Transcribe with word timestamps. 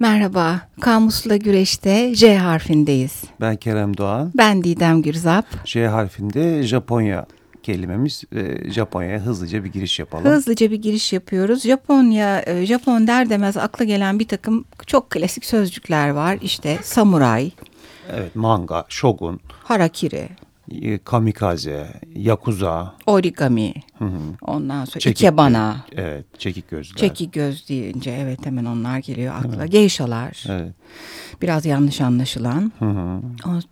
Merhaba, 0.00 0.60
Kamusla 0.80 1.36
Güreş'te 1.36 2.14
J 2.14 2.36
harfindeyiz. 2.38 3.24
Ben 3.40 3.56
Kerem 3.56 3.96
Doğan. 3.96 4.32
Ben 4.34 4.64
Didem 4.64 5.02
Gürzap. 5.02 5.46
J 5.64 5.86
harfinde 5.86 6.62
Japonya 6.62 7.26
kelimemiz. 7.62 8.24
E, 8.32 8.70
Japonya'ya 8.70 9.20
hızlıca 9.20 9.64
bir 9.64 9.72
giriş 9.72 9.98
yapalım. 9.98 10.24
Hızlıca 10.24 10.70
bir 10.70 10.76
giriş 10.76 11.12
yapıyoruz. 11.12 11.62
Japonya, 11.62 12.42
e, 12.46 12.66
Japon 12.66 13.06
der 13.06 13.30
demez 13.30 13.56
akla 13.56 13.84
gelen 13.84 14.18
bir 14.18 14.28
takım 14.28 14.64
çok 14.86 15.10
klasik 15.10 15.44
sözcükler 15.44 16.10
var. 16.10 16.38
İşte 16.42 16.78
samuray. 16.82 17.50
Evet, 18.12 18.36
manga, 18.36 18.84
shogun. 18.88 19.40
Harakiri. 19.64 20.28
E, 20.70 20.98
kamikaze, 20.98 21.86
yakuza, 22.14 22.94
origami, 23.06 23.74
hı 23.98 24.04
hı. 24.04 24.18
ondan 24.42 24.84
sonra 24.84 25.00
çekik, 25.00 25.20
ikebana. 25.20 25.76
Evet, 25.92 26.26
çekik 26.38 26.70
gözler. 26.70 26.96
Çekik 26.96 27.32
göz 27.32 27.68
deyince 27.68 28.10
evet 28.10 28.46
hemen 28.46 28.64
onlar 28.64 28.98
geliyor 28.98 29.34
akla. 29.34 29.56
Evet. 29.56 29.72
Geyşalar. 29.72 30.44
Evet. 30.48 30.72
Biraz 31.42 31.66
yanlış 31.66 32.00
anlaşılan. 32.00 32.72
Hı 32.78 32.84
hı. 32.84 33.20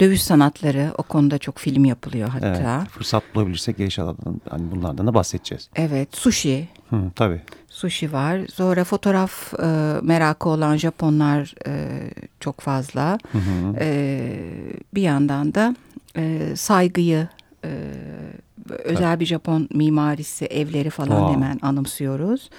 Dövüş 0.01 0.23
sanatları 0.23 0.93
o 0.99 1.03
konuda 1.03 1.39
çok 1.39 1.59
film 1.59 1.85
yapılıyor 1.85 2.29
hatta. 2.29 2.79
Evet, 2.81 2.91
fırsat 2.91 3.23
bulabilirsek 3.35 3.79
geyşalardan 3.79 4.41
hani 4.51 4.71
bunlardan 4.71 5.07
da 5.07 5.15
bahsedeceğiz. 5.15 5.71
Evet, 5.77 6.17
sushi. 6.17 6.69
Hı, 6.91 6.97
tabii. 7.15 7.41
Sushi 7.69 8.13
var. 8.13 8.41
Sonra 8.55 8.85
fotoğraf 8.85 9.55
e, 9.55 9.67
merakı 10.03 10.49
olan 10.49 10.77
Japonlar 10.77 11.55
e, 11.67 12.01
çok 12.41 12.61
fazla. 12.61 13.19
Hı 13.33 13.39
hı. 13.39 13.77
E, 13.81 14.29
bir 14.95 15.03
yandan 15.03 15.55
da 15.55 15.77
saygıyı 16.57 17.29
özel 18.69 19.21
bir 19.21 19.27
Japon 19.27 19.69
mimarisi 19.75 20.45
evleri 20.45 20.91
falan 20.91 21.23
Aa. 21.23 21.33
hemen 21.33 21.59
anımsıyoruz. 21.63 22.51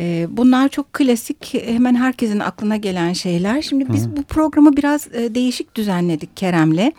E, 0.00 0.26
bunlar 0.30 0.68
çok 0.68 0.92
klasik 0.92 1.54
hemen 1.54 1.94
herkesin 1.94 2.40
aklına 2.40 2.76
gelen 2.76 3.12
şeyler. 3.12 3.62
Şimdi 3.62 3.92
biz 3.92 4.06
Hı. 4.06 4.16
bu 4.16 4.22
programı 4.22 4.76
biraz 4.76 5.08
e, 5.14 5.34
değişik 5.34 5.74
düzenledik 5.74 6.36
Kerem'le. 6.36 6.92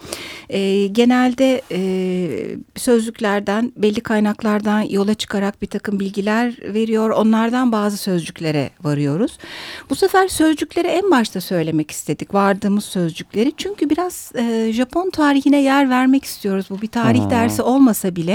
E, 0.49 0.87
genelde 0.87 1.61
e, 1.71 1.79
sözlüklerden 2.75 3.73
belli 3.77 4.01
kaynaklardan 4.01 4.81
yola 4.81 5.13
çıkarak 5.13 5.61
bir 5.61 5.67
takım 5.67 5.99
bilgiler 5.99 6.57
veriyor. 6.73 7.09
Onlardan 7.09 7.71
bazı 7.71 7.97
sözcüklere 7.97 8.69
varıyoruz. 8.83 9.37
Bu 9.89 9.95
sefer 9.95 10.27
sözcükleri 10.27 10.87
en 10.87 11.11
başta 11.11 11.41
söylemek 11.41 11.91
istedik 11.91 12.33
vardığımız 12.33 12.85
sözcükleri. 12.85 13.53
Çünkü 13.57 13.89
biraz 13.89 14.31
e, 14.35 14.73
Japon 14.73 15.09
tarihine 15.09 15.61
yer 15.61 15.89
vermek 15.89 16.25
istiyoruz. 16.25 16.65
Bu 16.69 16.81
bir 16.81 16.87
tarih 16.87 17.25
Hı. 17.25 17.29
dersi 17.29 17.61
olmasa 17.61 18.15
bile. 18.15 18.26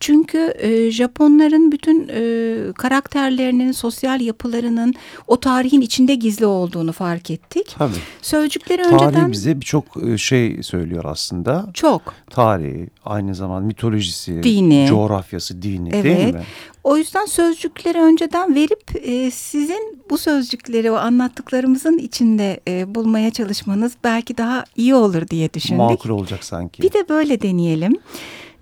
Çünkü 0.00 0.54
e, 0.58 0.90
Japonların 0.90 1.72
bütün 1.72 2.08
e, 2.08 2.72
karakterlerinin, 2.72 3.72
sosyal 3.72 4.20
yapılarının 4.20 4.94
o 5.26 5.40
tarihin 5.40 5.80
içinde 5.80 6.14
gizli 6.14 6.46
olduğunu 6.46 6.92
fark 6.92 7.30
ettik. 7.30 7.74
Tabii. 7.78 7.92
Sözcükleri 8.22 8.82
Tarih 8.82 8.94
önceden... 8.94 9.12
Tarih 9.20 9.32
bize 9.32 9.60
birçok 9.60 9.84
e, 10.06 10.18
şey 10.18 10.62
söylüyor 10.62 11.04
aslında. 11.04 11.66
Çok. 11.74 12.14
Tarihi, 12.30 12.88
aynı 13.04 13.34
zamanda 13.34 13.66
mitolojisi, 13.66 14.42
dini. 14.42 14.86
coğrafyası, 14.88 15.62
dini 15.62 15.90
evet. 15.92 16.04
değil 16.04 16.34
mi? 16.34 16.42
O 16.84 16.96
yüzden 16.96 17.26
sözcükleri 17.26 17.98
önceden 17.98 18.54
verip 18.54 19.08
e, 19.08 19.30
sizin 19.30 19.98
bu 20.10 20.18
sözcükleri 20.18 20.90
o 20.90 20.94
anlattıklarımızın 20.94 21.98
içinde 21.98 22.60
e, 22.68 22.94
bulmaya 22.94 23.30
çalışmanız 23.30 23.92
belki 24.04 24.36
daha 24.36 24.64
iyi 24.76 24.94
olur 24.94 25.28
diye 25.28 25.54
düşündük. 25.54 25.78
Makul 25.78 26.10
olacak 26.10 26.44
sanki. 26.44 26.82
Bir 26.82 26.92
de 26.92 27.08
böyle 27.08 27.42
deneyelim. 27.42 27.92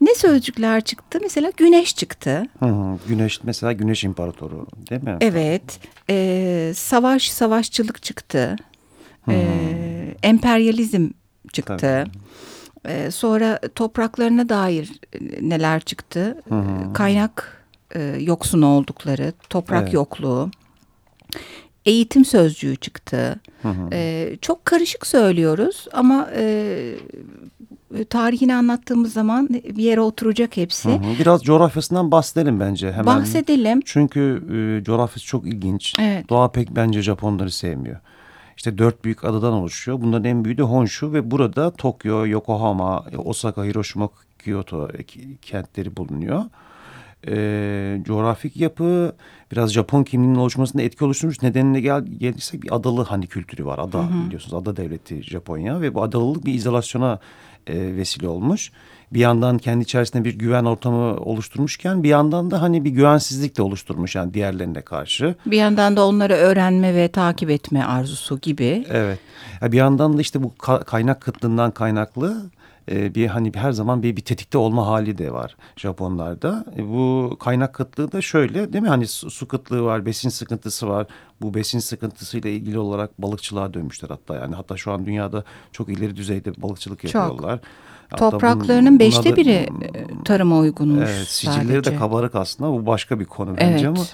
Ne 0.01 0.15
sözcükler 0.15 0.81
çıktı? 0.81 1.19
Mesela 1.23 1.53
güneş 1.57 1.97
çıktı. 1.97 2.47
Hı 2.59 2.67
hı, 2.67 2.99
güneş 3.09 3.43
mesela 3.45 3.73
güneş 3.73 4.05
imparatoru 4.05 4.67
değil 4.91 5.03
mi? 5.03 5.17
Evet. 5.21 5.81
E, 6.11 6.73
savaş, 6.77 7.31
savaşçılık 7.31 8.03
çıktı. 8.03 8.57
E, 9.29 9.47
emperyalizm 10.23 11.11
çıktı. 11.53 12.05
E, 12.89 13.11
sonra 13.11 13.61
topraklarına 13.75 14.49
dair 14.49 14.93
neler 15.41 15.81
çıktı? 15.81 16.43
Hı 16.49 16.55
hı. 16.55 16.93
Kaynak 16.93 17.65
e, 17.95 18.03
yoksun 18.21 18.63
oldukları, 18.63 19.33
toprak 19.51 19.83
evet. 19.83 19.95
yokluğu. 19.95 20.51
Eğitim 21.87 22.25
sözcüğü 22.25 22.77
çıktı. 22.77 23.41
Hı 23.63 23.69
hı. 23.69 23.89
E, 23.93 24.31
çok 24.41 24.65
karışık 24.65 25.07
söylüyoruz 25.07 25.87
ama 25.93 26.31
e, 26.37 26.95
tarihini 28.11 28.55
anlattığımız 28.55 29.13
zaman 29.13 29.49
bir 29.49 29.83
yere 29.83 30.01
oturacak 30.01 30.57
hepsi. 30.57 30.89
Hı 30.89 30.95
hı. 30.95 31.19
Biraz 31.21 31.43
coğrafyasından 31.43 32.11
bahsedelim 32.11 32.61
bence 32.61 32.93
hemen. 32.93 33.07
Bahsedelim. 33.07 33.81
Çünkü 33.85 34.43
e, 34.81 34.85
coğrafyası 34.85 35.27
çok 35.27 35.47
ilginç. 35.47 35.95
Evet. 36.01 36.29
Doğa 36.29 36.51
pek 36.53 36.77
bence 36.77 37.03
Japonları 37.03 37.51
sevmiyor. 37.51 37.97
İşte 38.57 38.79
dört 38.79 39.05
büyük 39.05 39.25
adadan 39.25 39.53
oluşuyor. 39.53 40.01
Bunların 40.01 40.25
en 40.25 40.45
büyüğü 40.45 40.59
de 40.59 40.63
Honshu 40.63 41.13
ve 41.13 41.31
burada 41.31 41.71
Tokyo, 41.71 42.27
Yokohama, 42.27 43.05
Osaka, 43.25 43.65
Hiroşima, 43.65 44.09
Kyoto 44.39 44.89
kentleri 45.43 45.97
bulunuyor. 45.97 46.45
E, 47.29 48.03
coğrafik 48.05 48.57
yapı 48.57 49.17
biraz 49.53 49.73
Japon 49.73 50.05
kimliğinin 50.05 50.39
oluşmasında 50.39 50.83
etki 50.83 51.05
oluşturmuş. 51.05 51.43
Nedenine 51.43 51.81
gel, 51.81 52.05
gelirsek 52.05 52.63
bir 52.63 52.77
adalı 52.77 53.05
hani 53.05 53.27
kültürü 53.27 53.65
var. 53.65 53.79
Ada 53.79 53.99
hı 53.99 54.03
hı. 54.03 54.27
biliyorsunuz 54.27 54.55
ada 54.55 54.77
devleti 54.77 55.23
Japonya 55.23 55.81
ve 55.81 55.95
bu 55.95 56.03
adalılık 56.03 56.45
bir 56.45 56.55
izolasyona 56.55 57.19
e, 57.67 57.97
vesile 57.97 58.29
olmuş. 58.29 58.73
Bir 59.13 59.21
yandan 59.21 59.59
kendi 59.59 59.83
içerisinde 59.83 60.25
bir 60.25 60.39
güven 60.39 60.65
ortamı 60.65 61.17
oluşturmuşken 61.17 62.03
bir 62.03 62.09
yandan 62.09 62.51
da 62.51 62.63
hani 62.63 62.85
bir 62.85 62.91
güvensizlik 62.91 63.57
de 63.57 63.63
oluşturmuş 63.63 64.15
yani 64.15 64.35
diğerlerine 64.35 64.81
karşı. 64.81 65.35
Bir 65.47 65.57
yandan 65.57 65.97
da 65.97 66.07
onları 66.07 66.35
öğrenme 66.35 66.95
ve 66.95 67.09
takip 67.09 67.51
etme 67.51 67.85
arzusu 67.85 68.39
gibi. 68.41 68.87
Evet. 68.91 69.19
Bir 69.63 69.77
yandan 69.77 70.19
da 70.19 70.21
işte 70.21 70.43
bu 70.43 70.55
kaynak 70.87 71.21
kıtlığından 71.21 71.71
kaynaklı 71.71 72.51
e, 72.91 73.15
bir 73.15 73.27
hani 73.27 73.53
her 73.55 73.73
zaman 73.73 74.03
bir, 74.03 74.17
bir 74.17 74.21
tetikte 74.23 74.59
olma 74.59 74.87
hali 74.87 75.19
de 75.19 75.33
var 75.33 75.57
Japonlarda. 75.77 76.65
E, 76.77 76.89
bu 76.89 77.37
kaynak 77.41 77.75
kıtlığı 77.75 78.13
da 78.13 78.21
şöyle 78.21 78.73
değil 78.73 78.83
mi? 78.83 78.89
Hani 78.89 79.07
su, 79.07 79.31
su 79.31 79.49
kıtlığı 79.49 79.83
var, 79.83 80.07
besin 80.07 80.29
sıkıntısı 80.29 80.89
var. 80.89 81.07
Bu 81.43 81.55
besin 81.55 81.79
sıkıntısıyla 81.79 82.51
ilgili 82.51 82.79
olarak 82.79 83.23
balıkçılığa 83.23 83.75
dönmüşler 83.75 84.09
hatta 84.09 84.35
yani. 84.35 84.55
Hatta 84.55 84.77
şu 84.77 84.93
an 84.93 85.07
dünyada 85.07 85.45
çok 85.73 85.89
ileri 85.89 86.17
düzeyde 86.17 86.63
balıkçılık 86.63 87.05
yapıyorlar. 87.05 87.57
Çok. 87.57 87.69
Hatta 88.09 88.31
Topraklarının 88.31 88.99
beşte 88.99 89.33
da, 89.33 89.37
biri 89.37 89.51
e, 89.51 89.69
tarıma 90.25 90.59
uygunmuş 90.59 91.11
Evet, 91.11 91.29
sicilleri 91.29 91.67
sadece. 91.67 91.91
de 91.91 91.97
kabarık 91.97 92.35
aslında. 92.35 92.71
Bu 92.71 92.87
başka 92.87 93.21
bir 93.21 93.25
konu 93.25 93.57
bence 93.57 93.87
evet, 93.87 93.87
ama 93.87 94.05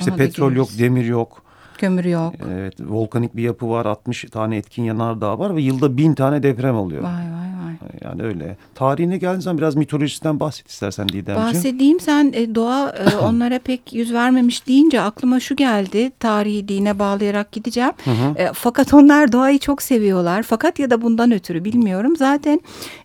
işte 0.00 0.16
petrol 0.16 0.52
yok, 0.52 0.68
demir 0.78 1.04
yok. 1.04 1.42
Kömür 1.78 2.04
yok. 2.04 2.34
Evet, 2.52 2.74
volkanik 2.80 3.36
bir 3.36 3.42
yapı 3.42 3.70
var. 3.70 3.86
60 3.86 4.24
tane 4.30 4.56
etkin 4.56 4.82
yanardağ 4.82 5.38
var 5.38 5.56
ve 5.56 5.62
yılda 5.62 5.96
bin 5.96 6.14
tane 6.14 6.42
deprem 6.42 6.76
oluyor. 6.76 7.02
Vay 7.02 7.12
vay 7.12 7.48
vay. 7.64 7.68
Yani 8.04 8.22
öyle. 8.22 8.56
Tarihine 8.74 9.18
geldiğin 9.18 9.40
zaman 9.40 9.58
biraz 9.58 9.76
mitolojisinden 9.76 10.40
bahset 10.40 10.68
istersen 10.68 11.08
Didemciğim. 11.08 11.48
Bahsedeyim 11.48 12.00
sen 12.00 12.32
e, 12.34 12.54
doğa 12.54 12.90
e, 12.90 13.16
onlara 13.22 13.58
pek 13.58 13.92
yüz 13.92 14.12
vermemiş 14.12 14.66
deyince 14.66 15.00
aklıma 15.00 15.40
şu 15.40 15.56
geldi. 15.56 16.10
Tarihi 16.20 16.68
dine 16.68 16.98
bağlayarak 16.98 17.52
gideceğim. 17.52 17.92
Hı 18.04 18.10
hı. 18.10 18.42
E, 18.42 18.50
fakat 18.54 18.94
onlar 18.94 19.32
doğayı 19.32 19.58
çok 19.58 19.82
seviyorlar. 19.82 20.42
Fakat 20.42 20.78
ya 20.78 20.90
da 20.90 21.02
bundan 21.02 21.32
ötürü 21.32 21.64
bilmiyorum. 21.64 22.16
Zaten 22.16 22.60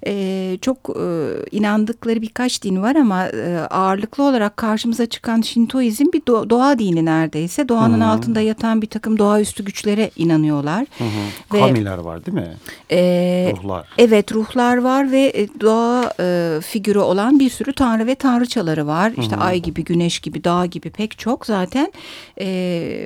e, 0.07 0.57
çok 0.61 0.77
e, 0.89 1.27
inandıkları 1.51 2.21
birkaç 2.21 2.63
din 2.63 2.81
var 2.81 2.95
ama 2.95 3.27
e, 3.27 3.59
ağırlıklı 3.69 4.23
olarak 4.23 4.57
karşımıza 4.57 5.05
çıkan 5.05 5.41
Şintoizm 5.41 6.05
bir 6.13 6.21
do 6.27 6.49
doğa 6.49 6.79
dini 6.79 7.05
neredeyse. 7.05 7.69
Doğanın 7.69 8.01
hı 8.01 8.05
hı. 8.05 8.09
altında 8.09 8.41
yatan 8.41 8.62
bir 8.63 8.87
takım 8.87 9.19
doğaüstü 9.19 9.65
güçlere 9.65 10.11
inanıyorlar. 10.15 10.85
Hı 10.97 11.03
hı. 11.03 11.53
Ve, 11.53 11.59
Kamiler 11.59 11.97
var 11.97 12.25
değil 12.25 12.37
mi? 12.37 12.53
E, 12.91 13.53
ruhlar. 13.57 13.87
Evet 13.97 14.31
ruhlar 14.31 14.77
var 14.77 15.11
ve 15.11 15.31
e, 15.35 15.47
doğa 15.61 16.13
e, 16.19 16.59
figürü 16.61 16.99
olan 16.99 17.39
bir 17.39 17.49
sürü 17.49 17.73
tanrı 17.73 18.07
ve 18.07 18.15
tanrıçaları 18.15 18.87
var. 18.87 19.11
İşte 19.17 19.35
Hı 19.35 19.39
-hı. 19.39 19.43
ay 19.43 19.59
gibi, 19.59 19.83
güneş 19.83 20.19
gibi, 20.19 20.43
dağ 20.43 20.65
gibi 20.65 20.89
pek 20.89 21.19
çok 21.19 21.45
zaten 21.45 21.93
e, 22.37 22.47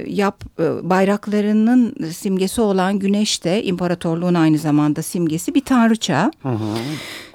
yap 0.08 0.44
e, 0.60 0.90
bayraklarının 0.90 1.96
simgesi 2.12 2.62
olan 2.62 3.00
güneş 3.00 3.44
de 3.44 3.64
imparatorluğun 3.64 4.34
aynı 4.34 4.58
zamanda 4.58 5.02
simgesi 5.02 5.56
bir 5.56 5.66
tanrıça. 5.66 6.32
Hı 6.44 6.50
hı. 6.50 6.78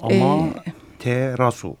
Ama 0.01 0.47
ee, 0.47 0.73
Terasu. 0.99 1.75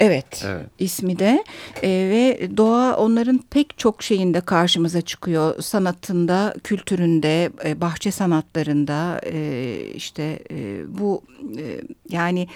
Evet, 0.00 0.44
evet 0.46 0.66
ismi 0.78 1.18
de 1.18 1.44
e, 1.82 1.88
ve 1.88 2.56
doğa 2.56 2.96
onların 2.96 3.40
pek 3.50 3.78
çok 3.78 4.02
şeyinde 4.02 4.40
karşımıza 4.40 5.00
çıkıyor. 5.00 5.62
Sanatında, 5.62 6.54
kültüründe, 6.64 7.50
e, 7.64 7.80
bahçe 7.80 8.10
sanatlarında 8.10 9.20
e, 9.24 9.76
işte 9.94 10.38
e, 10.50 10.82
bu 10.98 11.22
e, 11.58 11.80
yani 12.10 12.48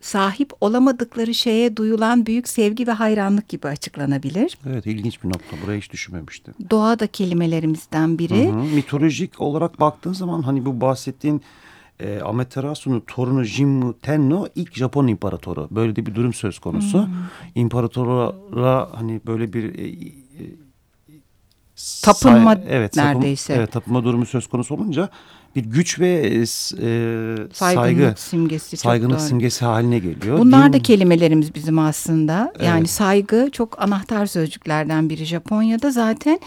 sahip 0.00 0.52
olamadıkları 0.60 1.34
şeye 1.34 1.76
duyulan 1.76 2.26
büyük 2.26 2.48
sevgi 2.48 2.86
ve 2.86 2.92
hayranlık 2.92 3.48
gibi 3.48 3.68
açıklanabilir. 3.68 4.58
Evet 4.70 4.86
ilginç 4.86 5.22
bir 5.22 5.28
nokta. 5.28 5.56
Buraya 5.64 5.78
hiç 5.78 5.92
düşünmemiştim. 5.92 6.54
Doğa 6.70 6.98
da 6.98 7.06
kelimelerimizden 7.06 8.18
biri. 8.18 8.48
Hı 8.48 8.52
hı. 8.52 8.62
Mitolojik 8.62 9.40
olarak 9.40 9.80
baktığın 9.80 10.12
zaman 10.12 10.42
hani 10.42 10.64
bu 10.66 10.80
bahsettiğin 10.80 11.42
e, 12.00 12.20
Amaterasu'nun 12.20 13.00
torunu 13.00 13.44
Jimmu 13.44 13.98
Tenno 13.98 14.46
ilk 14.54 14.74
Japon 14.74 15.06
imparatoru. 15.06 15.68
Böyle 15.70 15.96
de 15.96 16.06
bir 16.06 16.14
durum 16.14 16.34
söz 16.34 16.58
konusu. 16.58 17.06
Hmm. 17.06 17.12
İmparatora 17.54 18.88
hani 18.94 19.20
böyle 19.26 19.52
bir 19.52 19.78
e, 19.78 19.88
e, 19.88 20.44
tapınma 22.04 22.54
evet, 22.68 22.96
neredeyse. 22.96 23.46
Tapın, 23.46 23.60
evet 23.60 23.72
tapınma 23.72 24.04
durumu 24.04 24.26
söz 24.26 24.46
konusu 24.46 24.74
olunca 24.74 25.08
bir 25.56 25.64
güç 25.64 26.00
ve 26.00 26.08
e, 26.08 26.38
e 26.38 26.42
saygınlık 27.52 27.52
saygı, 27.52 28.14
simgesi 28.16 28.76
saygınlık 28.76 29.20
simgesi 29.20 29.64
haline 29.64 29.98
geliyor. 29.98 30.38
Bunlar 30.38 30.66
Din... 30.66 30.72
da 30.72 30.82
kelimelerimiz 30.82 31.54
bizim 31.54 31.78
aslında. 31.78 32.52
Yani 32.64 32.78
evet. 32.78 32.90
saygı 32.90 33.48
çok 33.52 33.82
anahtar 33.82 34.26
sözcüklerden 34.26 35.10
biri 35.10 35.24
Japonya'da 35.24 35.90
zaten 35.90 36.40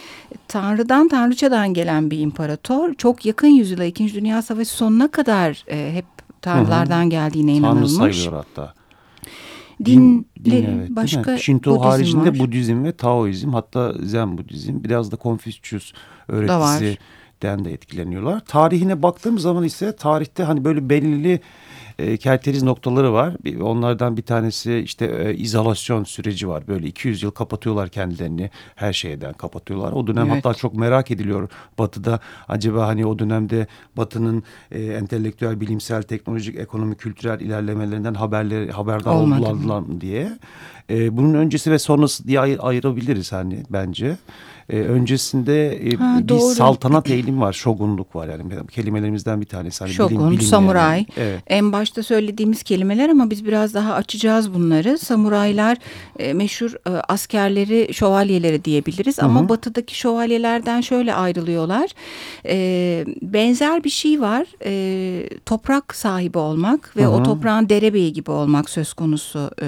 tanrıdan 0.47 1.07
tanrıçadan 1.07 1.73
gelen 1.73 2.11
bir 2.11 2.19
imparator. 2.19 2.93
Çok 2.93 3.25
yakın 3.25 3.47
yüzyıla 3.47 3.85
2. 3.85 4.13
Dünya 4.13 4.41
Savaşı 4.41 4.71
sonuna 4.71 5.07
kadar 5.07 5.63
e, 5.67 5.93
hep 5.93 6.05
tanrılardan 6.41 7.01
Hı 7.01 7.05
-hı. 7.05 7.09
geldiğine 7.09 7.53
inanılmış. 7.53 7.97
Tanrı 7.97 8.13
sayılıyor 8.13 8.33
hatta. 8.33 8.73
Dinleri 9.85 10.25
din, 10.45 10.79
evet, 10.79 10.89
başka 10.89 11.37
Şinto 11.37 11.71
Budizm 11.71 11.83
haricinde 11.83 12.29
var. 12.29 12.39
Budizm 12.39 12.83
ve 12.83 12.91
Taoizm 12.91 13.53
hatta 13.53 13.93
Zen 14.03 14.37
Budizm 14.37 14.83
biraz 14.83 15.11
da 15.11 15.15
Konfüçyüs 15.15 15.93
öğretisi 16.27 16.97
den 17.41 17.65
de 17.65 17.73
etkileniyorlar. 17.73 18.39
Tarihine 18.39 19.03
baktığım 19.03 19.39
zaman 19.39 19.63
ise 19.63 19.95
tarihte 19.95 20.43
hani 20.43 20.65
böyle 20.65 20.89
belirli 20.89 21.39
e, 21.99 22.17
kerteriz 22.17 22.63
noktaları 22.63 23.13
var. 23.13 23.35
Onlardan 23.61 24.17
bir 24.17 24.21
tanesi 24.21 24.77
işte 24.77 25.05
e, 25.05 25.35
izolasyon 25.35 26.03
süreci 26.03 26.47
var. 26.47 26.67
Böyle 26.67 26.87
200 26.87 27.23
yıl 27.23 27.31
kapatıyorlar 27.31 27.89
kendilerini 27.89 28.49
her 28.75 28.93
şeyden 28.93 29.33
kapatıyorlar. 29.33 29.91
O 29.91 30.07
dönem 30.07 30.31
evet. 30.31 30.45
hatta 30.45 30.53
çok 30.53 30.75
merak 30.75 31.11
ediliyor 31.11 31.49
Batı'da. 31.77 32.19
Acaba 32.47 32.87
hani 32.87 33.05
o 33.05 33.19
dönemde 33.19 33.67
Batı'nın 33.97 34.43
e, 34.71 34.83
entelektüel, 34.83 35.61
bilimsel, 35.61 36.01
teknolojik, 36.01 36.59
ekonomik, 36.59 36.99
kültürel 36.99 37.39
ilerlemelerinden 37.39 38.13
haberleri 38.13 38.71
haberdar 38.71 39.11
oldular 39.11 39.79
mı 39.79 40.01
diye. 40.01 40.37
E, 40.89 41.17
bunun 41.17 41.33
öncesi 41.33 41.71
ve 41.71 41.79
sonrası 41.79 42.27
diye 42.27 42.39
ayır, 42.39 42.59
ayırabiliriz 42.61 43.31
hani 43.31 43.63
bence 43.69 44.17
e, 44.71 44.79
öncesinde 44.79 45.75
e, 45.75 45.95
ha, 45.95 46.17
bir 46.19 46.27
doğru. 46.27 46.39
saltanat 46.53 47.09
eğilim 47.09 47.41
var, 47.41 47.53
şogunluk 47.53 48.15
var 48.15 48.27
yani 48.27 48.67
kelimelerimizden 48.67 49.41
bir 49.41 49.45
tanesi. 49.45 49.83
Hani 49.83 49.93
Şogun, 49.93 50.17
bilim, 50.17 50.31
bilim 50.31 50.41
samuray. 50.41 50.97
Yani. 50.97 51.07
Evet. 51.17 51.43
En 51.47 51.71
başta 51.71 52.03
söylediğimiz 52.03 52.63
kelimeler 52.63 53.09
ama 53.09 53.29
biz 53.29 53.45
biraz 53.45 53.73
daha 53.73 53.93
açacağız 53.93 54.53
bunları. 54.53 54.97
Samuraylar 54.97 55.77
e, 56.19 56.33
meşhur 56.33 56.71
e, 56.87 56.89
askerleri, 56.89 57.93
şövalyeleri 57.93 58.65
diyebiliriz 58.65 59.17
Hı 59.17 59.21
-hı. 59.21 59.25
ama 59.25 59.49
batıdaki 59.49 59.97
şövalyelerden 59.97 60.81
şöyle 60.81 61.13
ayrılıyorlar. 61.13 61.89
E, 62.45 63.05
benzer 63.21 63.83
bir 63.83 63.89
şey 63.89 64.21
var. 64.21 64.45
E, 64.65 65.29
toprak 65.45 65.95
sahibi 65.95 66.37
olmak 66.37 66.97
ve 66.97 67.03
Hı 67.03 67.05
-hı. 67.05 67.21
o 67.21 67.23
toprağın 67.23 67.69
derebeyi 67.69 68.13
gibi 68.13 68.31
olmak 68.31 68.69
söz 68.69 68.93
konusu 68.93 69.51
e, 69.61 69.67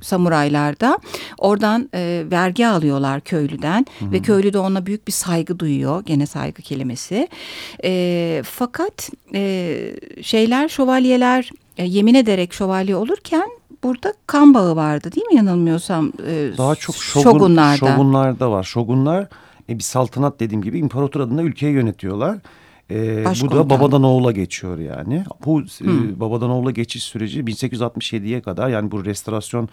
samuraylarda. 0.00 0.98
Oradan 1.38 1.88
e, 1.94 2.24
vergi 2.30 2.66
alıyorlar 2.66 3.20
köylüden 3.20 3.86
Hı 3.98 4.04
-hı. 4.04 4.12
ve 4.12 4.19
köylü 4.22 4.52
de 4.52 4.58
ona 4.58 4.86
büyük 4.86 5.06
bir 5.06 5.12
saygı 5.12 5.58
duyuyor. 5.58 6.04
Gene 6.04 6.26
saygı 6.26 6.62
kelimesi. 6.62 7.28
E, 7.84 8.42
fakat 8.44 9.10
e, 9.34 9.76
şeyler 10.22 10.68
şövalyeler 10.68 11.50
e, 11.76 11.84
yemin 11.84 12.14
ederek 12.14 12.52
şövalye 12.52 12.96
olurken 12.96 13.48
burada 13.82 14.14
kan 14.26 14.54
bağı 14.54 14.76
vardı 14.76 15.12
değil 15.12 15.26
mi 15.26 15.36
yanılmıyorsam? 15.36 16.12
E, 16.26 16.50
Daha 16.58 16.74
çok 16.74 16.96
şogun, 16.96 17.30
şogunlarda. 17.30 17.76
Şogunlarda 17.76 18.50
var. 18.50 18.62
Şogunlar 18.62 19.26
e, 19.68 19.78
bir 19.78 19.82
saltanat 19.82 20.40
dediğim 20.40 20.62
gibi 20.62 20.78
imparator 20.78 21.20
adına 21.20 21.42
ülkeyi 21.42 21.72
yönetiyorlar. 21.72 22.38
E, 22.90 23.24
bu 23.24 23.50
da 23.50 23.70
babadan 23.70 24.02
oğula 24.02 24.32
geçiyor 24.32 24.78
yani. 24.78 25.24
Bu 25.46 25.60
e, 25.60 26.20
babadan 26.20 26.50
oğula 26.50 26.70
geçiş 26.70 27.02
süreci 27.02 27.40
1867'ye 27.40 28.40
kadar 28.40 28.68
yani 28.68 28.90
bu 28.90 29.04
restorasyon 29.04 29.68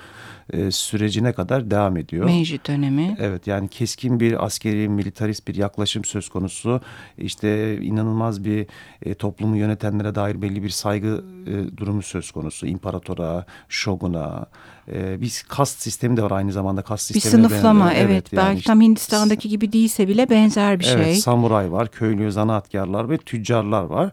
e, 0.53 0.71
sürecine 0.71 1.33
kadar 1.33 1.71
devam 1.71 1.97
ediyor. 1.97 2.25
Meiji 2.25 2.59
dönemi. 2.67 3.17
Evet 3.19 3.47
yani 3.47 3.67
keskin 3.67 4.19
bir 4.19 4.45
askeri 4.45 4.89
militarist 4.89 5.47
bir 5.47 5.55
yaklaşım 5.55 6.05
söz 6.05 6.29
konusu. 6.29 6.81
İşte 7.17 7.77
inanılmaz 7.81 8.45
bir 8.45 8.67
e, 9.05 9.13
toplumu 9.13 9.57
yönetenlere 9.57 10.15
dair 10.15 10.41
belli 10.41 10.63
bir 10.63 10.69
saygı 10.69 11.23
e, 11.47 11.77
durumu 11.77 12.01
söz 12.01 12.31
konusu. 12.31 12.67
İmparatora, 12.67 13.45
şoguna, 13.69 14.45
e, 14.91 15.21
bir 15.21 15.45
kast 15.49 15.81
sistemi 15.81 16.17
de 16.17 16.23
var 16.23 16.31
aynı 16.31 16.51
zamanda 16.51 16.81
kast 16.81 17.05
sistemi. 17.05 17.43
Bir 17.43 17.49
sınıflama 17.49 17.93
evet, 17.93 18.09
evet 18.09 18.33
yani 18.33 18.45
belki 18.45 18.57
işte, 18.57 18.67
tam 18.67 18.81
Hindistan'daki 18.81 19.49
gibi 19.49 19.71
değilse 19.71 20.07
bile 20.07 20.29
benzer 20.29 20.79
bir 20.79 20.85
evet, 20.85 20.97
şey. 20.97 21.11
Evet 21.11 21.19
samuray 21.19 21.71
var, 21.71 21.87
köylü 21.91 22.31
zanaatkarlar 22.31 23.09
ve 23.09 23.17
tüccarlar 23.17 23.83
var 23.83 24.11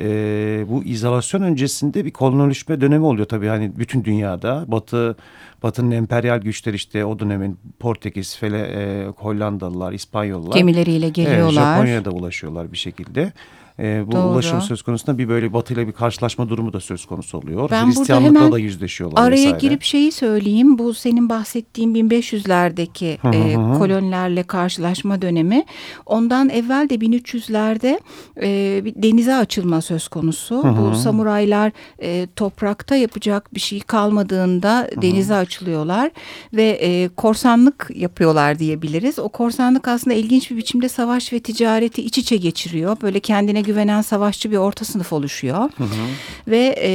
e, 0.00 0.64
bu 0.68 0.84
izolasyon 0.84 1.42
öncesinde 1.42 2.04
bir 2.04 2.10
kolonileşme 2.10 2.80
dönemi 2.80 3.04
oluyor 3.04 3.26
tabii 3.26 3.46
hani 3.46 3.72
bütün 3.78 4.04
dünyada. 4.04 4.64
Batı 4.68 5.16
Batı'nın 5.62 5.90
emperyal 5.90 6.38
güçleri 6.38 6.76
işte 6.76 7.04
o 7.04 7.18
dönemin 7.18 7.58
Portekiz, 7.78 8.36
Fele, 8.36 8.58
e, 8.58 9.06
Hollandalılar, 9.06 9.92
İspanyollar. 9.92 10.56
Gemileriyle 10.56 11.08
geliyorlar. 11.08 11.62
Evet, 11.62 11.76
Japonya'ya 11.76 12.04
da 12.04 12.10
ulaşıyorlar 12.10 12.72
bir 12.72 12.76
şekilde 12.76 13.32
e, 13.78 14.02
bu 14.06 14.12
Doğru. 14.12 14.28
ulaşım 14.28 14.60
söz 14.60 14.82
konusunda 14.82 15.18
bir 15.18 15.28
böyle 15.28 15.52
Batı 15.52 15.74
ile 15.74 15.86
bir 15.86 15.92
karşılaşma 15.92 16.48
durumu 16.48 16.72
da 16.72 16.80
söz 16.80 17.06
konusu 17.06 17.38
oluyor. 17.38 17.70
Ben 17.70 17.86
Hristiyanlıkla 17.86 18.52
da 18.52 18.58
yüzleşiyorlar 18.58 19.22
araya 19.22 19.36
vesaire. 19.36 19.58
girip 19.58 19.82
şeyi 19.82 20.12
söyleyeyim. 20.12 20.78
Bu 20.78 20.94
senin 20.94 21.28
bahsettiğin 21.28 21.94
1500'lerdeki 21.94 23.06
e, 23.06 23.54
kolonilerle 23.78 24.42
karşılaşma 24.42 25.22
dönemi. 25.22 25.64
Ondan 26.06 26.48
evvel 26.48 26.88
de 26.88 26.94
1300'lerde 26.94 28.00
e, 28.42 28.80
bir 28.84 29.02
denize 29.02 29.34
açılma 29.34 29.80
söz 29.80 30.08
konusu. 30.08 30.64
Hı 30.64 30.68
hı. 30.68 30.92
Bu 30.92 30.94
samuraylar 30.94 31.72
e, 32.02 32.26
toprakta 32.36 32.96
yapacak 32.96 33.54
bir 33.54 33.60
şey 33.60 33.80
kalmadığında 33.80 34.78
hı 34.78 34.96
hı. 34.96 35.02
denize 35.02 35.34
açılıyorlar 35.34 36.10
ve 36.52 36.78
e, 36.82 37.08
korsanlık 37.08 37.90
yapıyorlar 37.94 38.58
diyebiliriz. 38.58 39.18
O 39.18 39.28
korsanlık 39.28 39.88
aslında 39.88 40.16
ilginç 40.16 40.50
bir 40.50 40.56
biçimde 40.56 40.88
savaş 40.88 41.32
ve 41.32 41.40
ticareti 41.40 42.02
iç 42.02 42.18
içe 42.18 42.36
geçiriyor. 42.36 42.96
Böyle 43.02 43.20
kendine 43.20 43.59
güvenen 43.60 44.02
savaşçı 44.02 44.50
bir 44.50 44.56
orta 44.56 44.84
sınıf 44.84 45.12
oluşuyor. 45.12 45.58
Hı 45.58 45.84
hı. 45.84 46.06
Ve 46.48 46.76
e, 46.82 46.90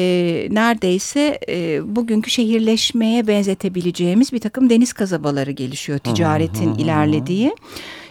neredeyse 0.51 1.39
e, 1.49 1.95
bugünkü 1.95 2.31
şehirleşmeye 2.31 3.27
benzetebileceğimiz 3.27 4.33
bir 4.33 4.39
takım 4.39 4.69
deniz 4.69 4.93
kazabaları 4.93 5.51
gelişiyor 5.51 5.99
ticaretin 5.99 6.71
hı 6.71 6.75
hı. 6.75 6.81
ilerlediği. 6.81 7.55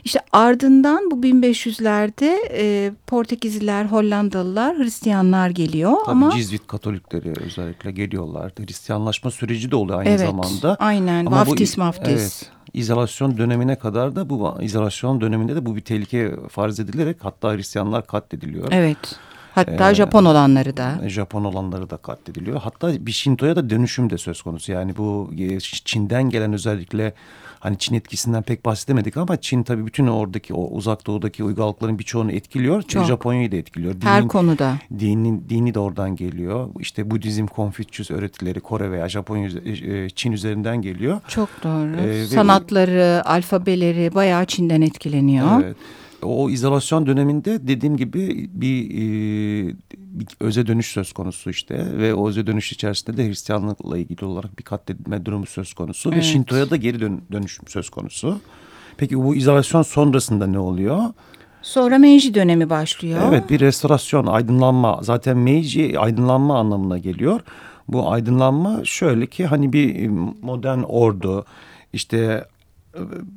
İşte 0.05 0.21
ardından 0.33 1.11
bu 1.11 1.15
1500'lerde 1.15 2.37
e, 2.51 2.93
Portekizliler, 3.07 3.85
Hollandalılar, 3.85 4.79
Hristiyanlar 4.79 5.51
geliyor. 5.51 5.93
Tabii 5.93 6.11
ama 6.11 6.31
Cizvit 6.31 6.67
Katolikleri 6.67 7.33
özellikle 7.45 7.93
geliyorlar. 7.93 8.53
Hristiyanlaşma 8.59 9.31
süreci 9.31 9.71
de 9.71 9.77
oluyor 9.77 9.99
aynı 9.99 10.09
evet, 10.09 10.21
zamanda. 10.21 10.77
Aynen. 10.81 11.27
Ama 11.27 11.37
vaftiz 11.37 11.77
bu, 11.77 11.81
maftiz. 11.81 12.21
Evet 12.21 12.51
izolasyon 12.75 13.39
dönemine 13.39 13.77
kadar 13.77 14.17
da 14.17 14.31
bu 14.31 14.59
izolasyon 14.61 15.21
döneminde 15.21 15.57
de 15.57 15.67
bu 15.67 15.77
bir 15.77 15.81
tehlike 15.81 16.33
farz 16.51 16.81
edilerek 16.81 17.17
hatta 17.21 17.53
Hristiyanlar 17.53 18.07
katlediliyor. 18.07 18.69
Evet. 18.71 19.17
Hatta 19.55 19.91
ee, 19.91 19.95
Japon 19.95 20.25
olanları 20.25 20.77
da. 20.77 21.09
Japon 21.09 21.45
olanları 21.45 21.91
da 21.91 21.97
katlediliyor. 21.97 22.61
Hatta 22.61 23.07
bir 23.07 23.13
Şinto'ya 23.13 23.57
da 23.57 23.71
dönüşüm 23.71 24.11
de 24.11 24.19
söz 24.19 24.43
konusu. 24.43 24.73
Yani 24.73 24.97
bu 24.97 25.31
e, 25.39 25.61
Çin'den 25.61 26.31
gelen 26.31 26.53
özellikle 26.53 27.15
hani 27.61 27.79
Çin 27.79 27.95
etkisinden 27.95 28.43
pek 28.43 28.65
bahsedemedik 28.65 29.17
ama 29.17 29.37
Çin 29.37 29.63
tabii 29.63 29.87
bütün 29.87 30.07
oradaki 30.07 30.55
o 30.55 30.69
uzak 30.71 31.07
doğudaki 31.07 31.45
uygarlıkların 31.45 31.99
birçoğunu 31.99 32.33
etkiliyor. 32.33 32.83
Çok. 32.83 33.07
Japonya'yı 33.07 33.53
da 33.53 33.57
etkiliyor. 33.57 33.95
Dinin, 33.95 34.11
Her 34.11 34.29
konuda. 34.29 34.75
Dini, 34.99 35.49
dini 35.49 35.75
de 35.75 35.79
oradan 35.79 36.17
geliyor. 36.17 36.69
İşte 36.81 37.11
Budizm, 37.11 37.47
Konfüçyüs 37.47 38.11
öğretileri 38.11 38.61
Kore 38.61 38.91
veya 38.91 39.09
Japonya, 39.09 39.49
e, 39.65 40.11
Çin 40.11 40.33
üzerinden 40.33 40.83
geliyor. 40.83 41.21
Çok 41.29 41.49
doğru. 41.65 41.97
Ee, 41.97 42.27
Sanatları, 42.27 42.95
ve, 42.95 43.23
alfabeleri 43.23 44.15
bayağı 44.15 44.47
Çin'den 44.47 44.81
etkileniyor. 44.81 45.63
Evet 45.63 45.77
o 46.25 46.51
izolasyon 46.51 47.07
döneminde 47.07 47.69
dediğim 47.69 47.97
gibi 47.97 48.51
bir, 48.53 48.91
e, 48.91 49.75
bir 49.97 50.27
öze 50.41 50.67
dönüş 50.67 50.87
söz 50.87 51.13
konusu 51.13 51.51
işte 51.51 51.99
ve 51.99 52.15
o 52.15 52.29
öze 52.29 52.47
dönüş 52.47 52.73
içerisinde 52.73 53.17
de 53.17 53.29
Hristiyanlıkla 53.29 53.99
ilgili 53.99 54.25
olarak 54.25 54.59
bir 54.59 54.65
katledilme 54.65 55.25
durumu 55.25 55.47
söz 55.47 55.75
konusu 55.75 56.09
evet. 56.09 56.19
ve 56.19 56.23
Şinto'ya 56.23 56.71
da 56.71 56.77
geri 56.77 57.01
dön, 57.01 57.21
dönüşüm 57.33 57.69
söz 57.69 57.91
konusu. 57.91 58.41
Peki 58.97 59.19
bu 59.19 59.35
izolasyon 59.35 59.83
sonrasında 59.83 60.47
ne 60.47 60.59
oluyor? 60.59 61.03
Sonra 61.63 61.99
Meiji 61.99 62.35
dönemi 62.35 62.71
başlıyor. 62.71 63.21
Evet 63.29 63.51
bir 63.51 63.61
restorasyon, 63.61 64.27
aydınlanma. 64.27 64.99
Zaten 65.03 65.39
Meiji 65.39 65.99
aydınlanma 65.99 66.59
anlamına 66.59 66.99
geliyor. 66.99 67.41
Bu 67.89 68.11
aydınlanma 68.11 68.81
şöyle 68.85 69.27
ki 69.27 69.47
hani 69.47 69.73
bir 69.73 70.09
modern 70.43 70.83
ordu, 70.83 71.45
işte 71.93 72.45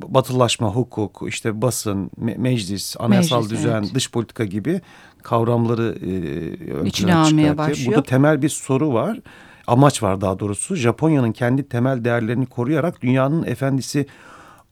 batılılaşma, 0.08 0.76
hukuk, 0.76 1.24
işte 1.28 1.62
basın, 1.62 2.12
me 2.18 2.36
meclis, 2.38 2.96
anayasal 3.00 3.42
meclis, 3.42 3.60
düzen, 3.60 3.84
evet. 3.84 3.94
dış 3.94 4.12
politika 4.12 4.46
gibi 4.46 4.82
kavramları 5.24 5.98
e, 6.02 7.04
ön 7.04 7.08
almaya 7.08 7.58
başlıyor. 7.58 7.88
Burada 7.88 8.04
temel 8.04 8.42
bir 8.42 8.50
soru 8.50 8.94
var. 8.94 9.20
Amaç 9.68 10.04
var 10.04 10.22
daha 10.22 10.40
doğrusu. 10.40 10.76
Japonya'nın 10.76 11.32
kendi 11.32 11.70
temel 11.70 12.04
değerlerini 12.04 12.46
koruyarak 12.46 13.02
dünyanın 13.02 13.44
efendisi 13.44 14.08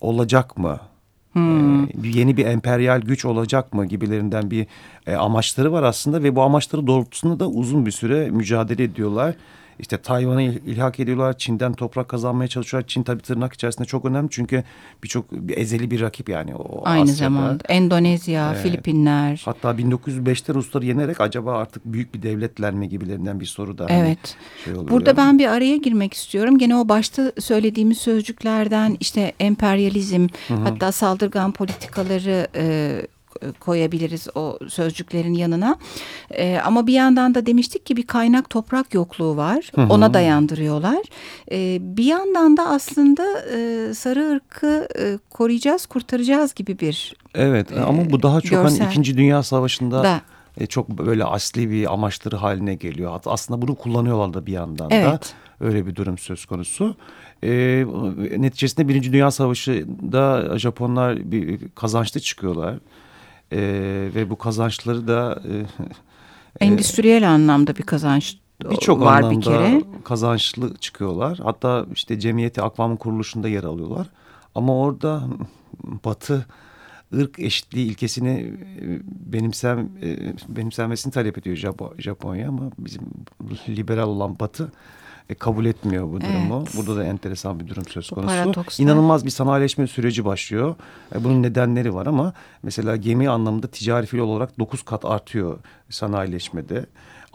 olacak 0.02 0.58
mı? 0.58 0.80
Hmm. 1.34 1.84
Ee, 1.84 1.88
yeni 2.04 2.38
bir 2.38 2.46
emperyal 2.46 3.02
güç 3.02 3.26
olacak 3.26 3.74
mı 3.74 3.86
gibilerinden 3.86 4.52
bir 4.52 4.68
e, 5.08 5.16
amaçları 5.16 5.72
var 5.72 5.84
aslında 5.84 6.24
ve 6.24 6.36
bu 6.36 6.42
amaçları 6.42 6.88
doğrultusunda 6.88 7.40
da 7.40 7.50
uzun 7.50 7.86
bir 7.86 7.92
süre 7.92 8.30
mücadele 8.30 8.84
ediyorlar. 8.84 9.36
İşte 9.80 9.98
Tayvan'ı 9.98 10.44
ilhak 10.44 11.00
ediyorlar. 11.00 11.38
Çin'den 11.38 11.74
toprak 11.74 12.10
kazanmaya 12.10 12.48
çalışıyorlar. 12.48 12.88
Çin 12.88 13.04
tabii 13.04 13.22
tırnak 13.22 13.54
içerisinde 13.54 13.88
çok 13.88 14.06
önemli 14.06 14.28
çünkü 14.32 14.64
birçok 15.04 15.32
bir 15.32 15.58
ezeli 15.58 15.92
bir 15.92 16.02
rakip 16.02 16.30
yani 16.30 16.56
o 16.56 16.82
Aynı 16.86 17.04
Asya'da. 17.04 17.18
zamanda 17.18 17.64
Endonezya, 17.70 18.52
evet. 18.54 18.64
Filipinler. 18.64 19.42
Hatta 19.46 19.72
1905'te 19.72 20.54
Rusları 20.54 20.86
yenerek 20.86 21.22
acaba 21.22 21.58
artık 21.58 21.86
büyük 21.86 22.14
bir 22.14 22.22
devletler 22.22 22.74
mi 22.74 22.90
gibilerinden 22.90 23.40
bir 23.40 23.46
soru 23.46 23.78
da 23.78 23.86
hani 23.86 24.00
evet. 24.00 24.38
Hani 24.66 24.76
şey 24.76 24.88
Burada 24.88 25.18
ben 25.18 25.40
bir 25.40 25.48
araya 25.48 25.78
girmek 25.78 26.14
istiyorum. 26.14 26.58
Gene 26.58 26.76
o 26.76 26.90
başta 26.90 27.32
söylediğimiz 27.40 27.98
sözcüklerden 27.98 28.98
işte 29.00 29.34
emperyalizm 29.40 30.28
hı 30.48 30.54
hı. 30.54 30.58
hatta 30.64 30.92
saldırgan 30.92 31.52
politikaları 31.52 32.48
e, 32.56 33.02
koyabiliriz 33.60 34.28
o 34.36 34.60
sözcüklerin 34.68 35.34
yanına. 35.34 35.78
E, 36.32 36.58
ama 36.66 36.88
bir 36.88 36.94
yandan 36.94 37.36
da 37.36 37.46
demiştik 37.46 37.86
ki 37.86 37.98
bir 37.98 38.08
kaynak 38.08 38.50
toprak 38.50 38.94
yokluğu 38.94 39.38
var. 39.38 39.72
Hı 39.76 39.82
hı. 39.82 39.94
Ona 39.94 40.14
dayandırıyorlar. 40.14 41.02
E, 41.52 41.78
bir 41.98 42.06
yandan 42.06 42.58
da 42.58 42.70
aslında 42.70 43.42
e, 43.42 43.94
sarı 43.94 44.32
ırkı 44.32 44.88
e, 45.00 45.18
koruyacağız, 45.30 45.86
kurtaracağız 45.86 46.54
gibi 46.54 46.80
bir 46.80 47.16
Evet 47.36 47.72
e, 47.72 47.80
ama 47.80 48.10
bu 48.10 48.24
daha 48.24 48.42
çok 48.42 48.58
hani 48.58 48.64
görsel. 48.64 48.86
hani 48.86 49.02
2. 49.02 49.18
Dünya 49.18 49.44
Savaşı'nda 49.44 50.04
da. 50.04 50.22
E, 50.58 50.66
çok 50.66 50.90
böyle 50.90 51.24
asli 51.24 51.70
bir 51.70 51.94
amaçları 51.94 52.36
haline 52.36 52.76
geliyor. 52.76 53.22
Aslında 53.26 53.62
bunu 53.62 53.76
kullanıyorlar 53.76 54.34
da 54.34 54.46
bir 54.46 54.52
yandan 54.52 54.88
evet. 54.92 55.34
da. 55.62 55.66
Öyle 55.66 55.86
bir 55.86 55.96
durum 55.96 56.18
söz 56.18 56.46
konusu. 56.46 56.96
E, 57.44 57.50
neticesinde 58.38 58.88
Birinci 58.88 59.14
Dünya 59.14 59.32
Savaşı'da 59.32 60.60
Japonlar 60.60 61.32
bir 61.32 61.70
kazançlı 61.70 62.20
çıkıyorlar. 62.20 62.76
E, 63.52 63.60
ve 64.16 64.30
bu 64.30 64.38
kazançları 64.38 65.08
da... 65.08 65.42
E, 66.60 66.66
Endüstriyel 66.66 67.30
anlamda 67.30 67.76
bir 67.76 67.84
kazanç 67.84 68.38
Birçok 68.72 69.00
var 69.02 69.18
anlamda 69.18 69.38
bir 69.38 69.42
kere. 69.42 69.82
kazançlı 70.04 70.76
çıkıyorlar. 70.78 71.40
Hatta 71.44 71.86
işte 71.94 72.20
cemiyeti 72.20 72.62
akvamın 72.62 72.96
kuruluşunda 72.96 73.48
yer 73.48 73.64
alıyorlar. 73.64 74.08
Ama 74.56 74.78
orada 74.78 75.24
Batı 76.06 76.46
ırk 77.14 77.40
eşitliği 77.40 77.88
ilkesini 77.88 78.54
e, 78.82 79.02
benimsem 79.34 79.80
e, 80.04 80.18
benimsenmesini 80.48 81.14
talep 81.14 81.38
ediyor 81.38 81.74
Japonya 81.98 82.50
ama 82.50 82.72
bizim 82.80 83.02
liberal 83.68 84.08
olan 84.08 84.40
Batı 84.40 84.72
e, 85.30 85.34
kabul 85.36 85.66
etmiyor 85.66 86.12
bu 86.12 86.22
durumu. 86.22 86.64
Evet. 86.64 86.78
Burada 86.78 86.96
da 86.96 87.04
enteresan 87.04 87.60
bir 87.60 87.68
durum 87.68 87.86
söz 87.86 88.10
konusu. 88.10 88.34
İnanılmaz 88.80 89.26
bir 89.26 89.30
sanayileşme 89.30 89.88
süreci 89.88 90.26
başlıyor. 90.26 90.76
E, 91.16 91.24
bunun 91.24 91.44
nedenleri 91.44 91.94
var 91.94 92.06
ama 92.06 92.34
mesela 92.64 92.96
gemi 92.96 93.30
anlamında 93.30 93.68
ticari 93.68 94.06
fil 94.06 94.18
olarak 94.18 94.60
9 94.60 94.84
kat 94.84 95.06
artıyor 95.06 95.60
sanayileşmede. 95.90 96.86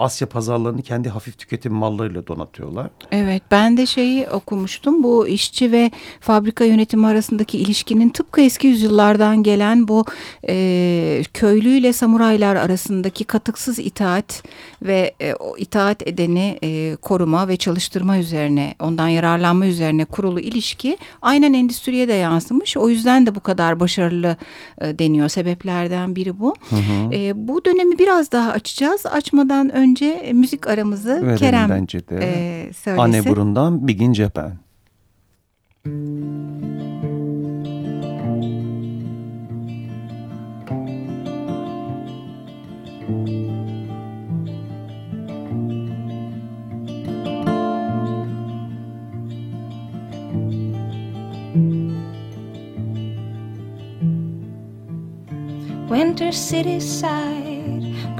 Asya 0.00 0.28
pazarlarını 0.28 0.82
kendi 0.82 1.08
hafif 1.08 1.38
tüketim 1.38 1.72
mallarıyla 1.72 2.26
donatıyorlar. 2.26 2.90
Evet 3.12 3.42
ben 3.50 3.76
de 3.76 3.86
şeyi 3.86 4.28
okumuştum 4.28 5.02
bu 5.02 5.28
işçi 5.28 5.72
ve 5.72 5.90
fabrika 6.20 6.64
yönetimi 6.64 7.06
arasındaki 7.06 7.58
ilişkinin 7.58 8.08
tıpkı 8.08 8.40
eski 8.40 8.66
yüzyıllardan 8.66 9.42
gelen 9.42 9.88
bu 9.88 10.04
e, 10.48 11.22
köylüyle 11.34 11.92
samuraylar 11.92 12.56
arasındaki 12.56 13.24
katıksız 13.24 13.78
itaat 13.78 14.42
ve 14.82 15.14
e, 15.20 15.34
o 15.34 15.56
itaat 15.56 16.08
edeni 16.08 16.58
e, 16.62 16.96
koruma 16.96 17.48
ve 17.48 17.56
çalıştırma 17.56 18.18
üzerine 18.18 18.74
ondan 18.80 19.08
yararlanma 19.08 19.66
üzerine 19.66 20.04
kurulu 20.04 20.40
ilişki 20.40 20.98
aynen 21.22 21.52
endüstriye 21.52 22.08
de 22.08 22.12
yansımış. 22.12 22.76
O 22.76 22.88
yüzden 22.88 23.26
de 23.26 23.34
bu 23.34 23.40
kadar 23.40 23.80
başarılı 23.80 24.36
e, 24.80 24.98
deniyor 24.98 25.28
sebeplerden 25.28 26.16
biri 26.16 26.40
bu. 26.40 26.54
Hı 26.70 26.76
hı. 26.76 27.14
E, 27.14 27.48
bu 27.48 27.64
dönemi 27.64 27.98
biraz 27.98 28.32
daha 28.32 28.50
açacağız. 28.50 29.06
Açmadan 29.06 29.74
önce 29.74 29.89
önce 29.90 30.32
müzik 30.32 30.66
aramızı 30.66 31.22
Verelim 31.22 31.36
Kerem 31.36 31.70
bence 31.70 32.08
de. 32.08 32.16
E, 32.16 32.72
söylesin. 32.72 33.02
Anne 33.02 33.26
burundan 33.26 33.88
Begin 33.88 34.14
Japan. 34.14 34.52
Winter 55.90 56.32
city 56.32 56.78
side 56.78 57.39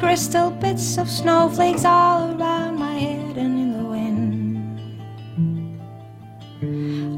crystal 0.00 0.50
bits 0.50 0.96
of 0.96 1.08
snowflakes 1.08 1.84
all 1.84 2.30
around 2.32 2.78
my 2.78 2.94
head 2.94 3.36
and 3.36 3.58
in 3.62 3.70
the 3.76 3.84
wind. 3.84 4.80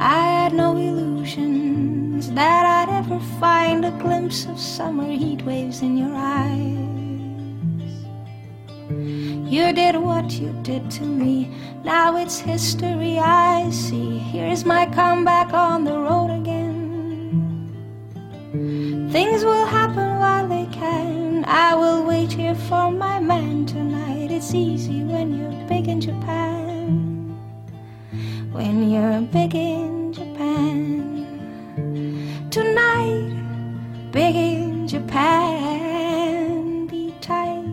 I 0.02 0.18
had 0.38 0.52
no 0.52 0.76
illusions 0.76 2.32
that 2.32 2.66
I'd 2.66 2.88
ever 2.98 3.20
find 3.38 3.84
a 3.84 3.92
glimpse 3.92 4.46
of 4.46 4.58
summer 4.58 5.12
heat 5.12 5.42
waves 5.42 5.80
in 5.80 5.96
your 5.96 6.12
eyes. 6.12 6.82
You 9.52 9.72
did 9.72 9.94
what 9.96 10.32
you 10.32 10.52
did 10.62 10.90
to 10.92 11.04
me, 11.04 11.54
now 11.84 12.16
it's 12.16 12.40
history 12.40 13.16
I 13.18 13.70
see. 13.70 14.18
Here's 14.18 14.64
my 14.64 14.86
comeback 14.86 15.52
on 15.54 15.84
the 15.84 15.96
road 15.96 16.30
again. 16.30 16.72
Things 19.12 19.44
will 19.44 19.66
happen 19.66 20.18
while 20.18 20.41
I 21.44 21.74
will 21.74 22.04
wait 22.04 22.32
here 22.32 22.54
for 22.54 22.90
my 22.90 23.18
man 23.18 23.66
tonight. 23.66 24.30
It's 24.30 24.54
easy 24.54 25.02
when 25.02 25.36
you're 25.36 25.68
big 25.68 25.88
in 25.88 26.00
Japan. 26.00 27.36
When 28.52 28.90
you're 28.90 29.20
big 29.22 29.54
in 29.54 30.12
Japan. 30.12 31.26
Tonight, 32.50 34.10
big 34.12 34.36
in 34.36 34.86
Japan. 34.86 36.86
Be 36.86 37.14
tight, 37.20 37.64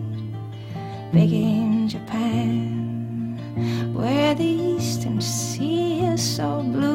big 1.12 1.32
in 1.32 1.88
Japan. 1.88 3.38
Where 3.94 4.34
the 4.34 4.44
eastern 4.44 5.20
sea 5.20 6.00
is 6.00 6.36
so 6.36 6.62
blue. 6.62 6.89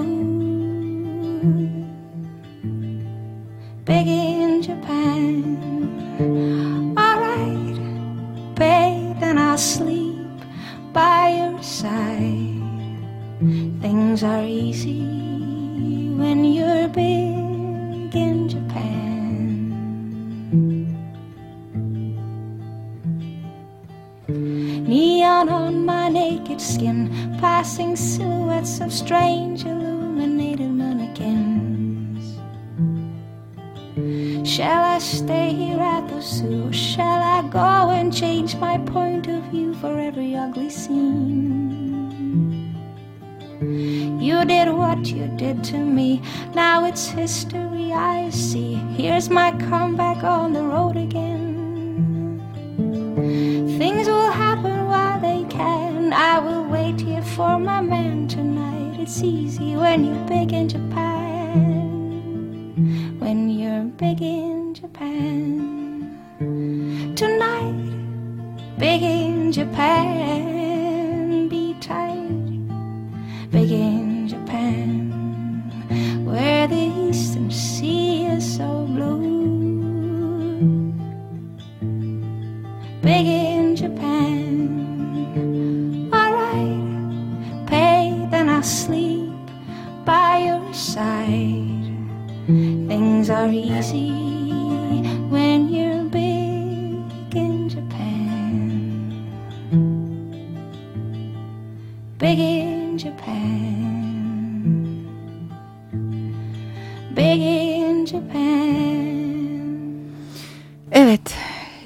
You 44.25 44.43
did 44.43 44.73
what 44.73 45.05
you 45.05 45.27
did 45.37 45.63
to 45.65 45.77
me, 45.77 46.19
now 46.55 46.85
it's 46.85 47.05
history 47.05 47.93
I 47.93 48.31
see. 48.31 48.73
Here's 48.97 49.29
my 49.29 49.51
comeback 49.51 50.23
on 50.23 50.51
the 50.51 50.63
road 50.63 50.97
again. 50.97 52.41
Things 53.77 54.07
will 54.07 54.31
happen 54.31 54.87
while 54.87 55.19
they 55.19 55.43
can. 55.47 56.11
I 56.11 56.39
will 56.39 56.63
wait 56.63 56.99
here 57.01 57.21
for 57.21 57.59
my 57.59 57.81
man 57.81 58.27
tonight. 58.27 58.99
It's 58.99 59.21
easy 59.21 59.75
when 59.75 60.03
you're 60.05 60.25
big 60.25 60.53
in 60.53 60.69
Japan 60.69 61.35
when 63.19 63.47
you're 63.49 63.83
big 63.83 64.23
in 64.23 64.73
Japan. 64.73 66.17
Tonight, 67.15 67.75
big 68.79 69.03
in 69.03 69.51
Japan, 69.51 70.54
pay, 88.65 88.69
sleep 88.69 89.31
by 90.05 90.45
your 90.45 90.73
side. 90.73 91.93
Things 92.47 93.29
are 93.29 93.49
easy 93.49 94.24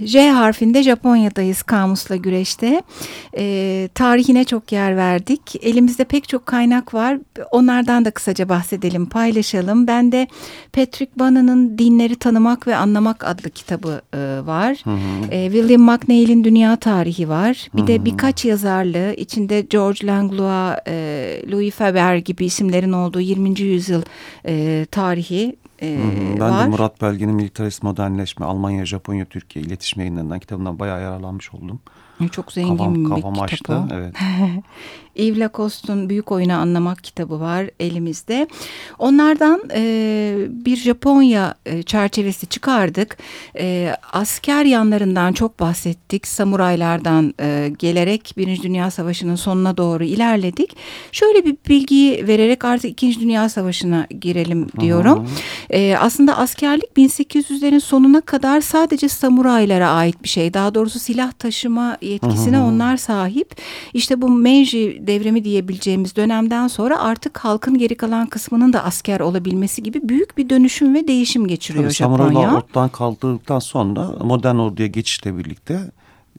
J 0.09 0.29
harfinde 0.29 0.83
Japonya'dayız 0.83 1.63
kamusla 1.63 2.15
güreşte. 2.15 2.81
E, 3.37 3.89
tarihine 3.95 4.43
çok 4.43 4.71
yer 4.71 4.97
verdik. 4.97 5.65
Elimizde 5.65 6.03
pek 6.03 6.29
çok 6.29 6.45
kaynak 6.45 6.93
var. 6.93 7.17
Onlardan 7.51 8.05
da 8.05 8.11
kısaca 8.11 8.49
bahsedelim, 8.49 9.05
paylaşalım. 9.05 9.87
Ben 9.87 10.11
de 10.11 10.27
Patrick 10.73 11.11
Bana'nın 11.15 11.77
Dinleri 11.77 12.15
Tanımak 12.15 12.67
ve 12.67 12.75
Anlamak 12.75 13.23
adlı 13.23 13.49
kitabı 13.49 14.01
e, 14.13 14.17
var. 14.45 14.77
Hı 14.83 14.89
hı. 14.89 15.31
E, 15.31 15.51
William 15.51 15.81
McNeil'in 15.81 16.43
Dünya 16.43 16.75
Tarihi 16.75 17.29
var. 17.29 17.67
Bir 17.75 17.79
hı 17.79 17.83
hı. 17.83 17.87
de 17.87 18.05
birkaç 18.05 18.45
yazarlı, 18.45 19.13
içinde 19.13 19.61
George 19.61 20.07
Langlois, 20.07 20.77
e, 20.87 21.41
Louis 21.51 21.73
Faber 21.73 22.15
gibi 22.15 22.45
isimlerin 22.45 22.91
olduğu 22.91 23.21
20. 23.21 23.61
yüzyıl 23.61 24.01
e, 24.45 24.85
tarihi 24.91 25.55
e, 25.81 25.99
ben 26.39 26.39
var. 26.39 26.51
Ben 26.51 26.65
de 26.65 26.69
Murat 26.69 27.01
Belge'nin 27.01 27.35
Militarist 27.35 27.83
Modernleşme, 27.83 28.45
Almanya, 28.45 28.85
Japonya, 28.85 29.25
Türkiye 29.25 29.65
iletişim 29.65 29.99
yayınlarından 29.99 30.39
kitabından 30.39 30.79
bayağı 30.79 31.01
yararlanmış 31.01 31.53
oldum. 31.53 31.79
Çok 32.31 32.51
zengin 32.51 32.77
kafam, 32.77 32.95
bir 32.95 33.09
kafam 33.09 33.33
kitap 33.33 33.43
açtı, 33.43 33.73
o. 33.73 33.87
Evet. 33.93 34.15
Yves 35.19 35.39
Lacoste'un 35.39 36.09
Büyük 36.09 36.31
Oyunu 36.31 36.53
Anlamak 36.53 37.03
kitabı 37.03 37.39
var 37.39 37.69
elimizde. 37.79 38.47
Onlardan 38.99 39.61
e, 39.73 40.35
bir 40.49 40.77
Japonya 40.77 41.55
e, 41.65 41.83
çerçevesi 41.83 42.47
çıkardık. 42.47 43.17
E, 43.59 43.93
asker 44.13 44.65
yanlarından 44.65 45.33
çok 45.33 45.59
bahsettik. 45.59 46.27
Samuraylardan 46.27 47.33
e, 47.41 47.71
gelerek 47.79 48.33
Birinci 48.37 48.63
Dünya 48.63 48.91
Savaşı'nın 48.91 49.35
sonuna 49.35 49.77
doğru 49.77 50.03
ilerledik. 50.03 50.75
Şöyle 51.11 51.45
bir 51.45 51.57
bilgi 51.69 52.27
vererek 52.27 52.65
artık 52.65 52.91
İkinci 52.91 53.19
Dünya 53.19 53.49
Savaşı'na 53.49 54.07
girelim 54.21 54.67
diyorum. 54.79 55.29
E, 55.69 55.95
aslında 55.99 56.37
askerlik 56.37 56.89
1800'lerin 56.97 57.79
sonuna 57.79 58.21
kadar 58.21 58.61
sadece 58.61 59.09
samuraylara 59.09 59.89
ait 59.89 60.23
bir 60.23 60.29
şey. 60.29 60.53
Daha 60.53 60.75
doğrusu 60.75 60.99
silah 60.99 61.31
taşıma 61.31 61.97
yetkisine 62.01 62.57
hı. 62.57 62.61
onlar 62.61 62.97
sahip. 62.97 63.55
İşte 63.93 64.21
bu 64.21 64.29
Meiji 64.29 65.07
devrimi 65.09 65.43
diyebileceğimiz 65.43 66.15
dönemden 66.15 66.67
sonra 66.67 66.99
artık 66.99 67.37
halkın 67.37 67.77
geri 67.77 67.95
kalan 67.95 68.27
kısmının 68.27 68.73
da 68.73 68.83
asker 68.83 69.19
olabilmesi 69.19 69.83
gibi 69.83 70.09
büyük 70.09 70.37
bir 70.37 70.49
dönüşüm 70.49 70.93
ve 70.93 71.07
değişim 71.07 71.47
geçiriyor 71.47 71.83
Tabii, 71.83 71.93
Japonya. 71.93 72.17
Samuraylar 72.17 72.57
ortadan 72.57 72.89
kaldırdıktan 72.89 73.59
sonra 73.59 74.09
modern 74.23 74.55
orduya 74.55 74.87
geçişle 74.87 75.37
birlikte 75.37 75.91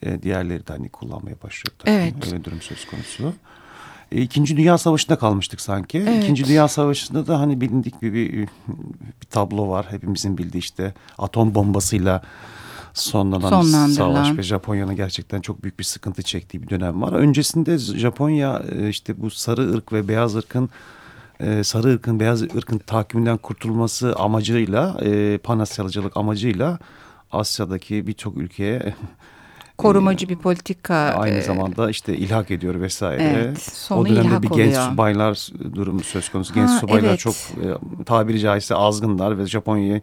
e, 0.02 0.22
diğerleri 0.22 0.66
de 0.66 0.72
hani 0.72 0.88
kullanmaya 0.88 1.36
başlıyor. 1.44 1.74
Tabii. 1.78 1.90
Evet. 1.90 2.14
Öyle 2.26 2.44
durum 2.44 2.60
söz 2.60 2.84
konusu. 2.86 3.32
E, 4.12 4.22
İkinci 4.22 4.56
Dünya 4.56 4.78
Savaşı'nda 4.78 5.16
kalmıştık 5.16 5.60
sanki. 5.60 5.98
Evet. 5.98 6.24
İkinci 6.24 6.44
Dünya 6.44 6.68
Savaşı'nda 6.68 7.26
da 7.26 7.40
hani 7.40 7.60
bilindik 7.60 8.02
bir, 8.02 8.12
bir, 8.12 8.32
bir 8.32 9.26
tablo 9.30 9.68
var. 9.68 9.86
Hepimizin 9.90 10.38
bildiği 10.38 10.58
işte 10.58 10.94
atom 11.18 11.54
bombasıyla 11.54 12.22
sonlanan 12.94 13.86
savaş 13.86 14.38
ve 14.38 14.42
Japonya'nın 14.42 14.96
gerçekten 14.96 15.40
çok 15.40 15.62
büyük 15.62 15.78
bir 15.78 15.84
sıkıntı 15.84 16.22
çektiği 16.22 16.62
bir 16.62 16.68
dönem 16.68 17.02
var. 17.02 17.12
Öncesinde 17.12 17.78
Japonya 17.78 18.62
e, 18.72 18.88
işte 18.88 19.20
bu 19.20 19.30
sarı 19.30 19.72
ırk 19.72 19.92
ve 19.92 20.08
beyaz 20.08 20.36
ırkın 20.36 20.70
e, 21.40 21.64
sarı 21.64 21.88
ırkın 21.88 22.20
beyaz 22.20 22.42
ırkın 22.42 22.78
takiminden 22.78 23.36
kurtulması 23.36 24.14
amacıyla 24.16 24.96
e, 25.02 25.38
panasyalıcılık 25.38 26.16
amacıyla 26.16 26.78
Asya'daki 27.32 28.06
birçok 28.06 28.36
ülkeye 28.36 28.94
korumacı 29.78 30.28
bir 30.28 30.36
politika 30.36 30.94
aynı 30.94 31.42
zamanda 31.42 31.90
işte 31.90 32.16
ilhak 32.16 32.50
ediyor 32.50 32.80
vesaire. 32.80 33.22
Evet, 33.22 33.88
o 33.90 34.06
dönemde 34.06 34.42
bir 34.42 34.48
genç 34.48 34.74
oluyor. 34.76 34.90
subaylar 34.90 35.48
durumu 35.74 36.00
söz 36.00 36.28
konusu. 36.28 36.54
Genç 36.54 36.70
ha, 36.70 36.78
subaylar 36.78 37.08
evet. 37.08 37.18
çok 37.18 37.34
tabiri 38.06 38.40
caizse 38.40 38.74
azgınlar 38.74 39.38
ve 39.38 39.46
Japonya'yı 39.46 40.00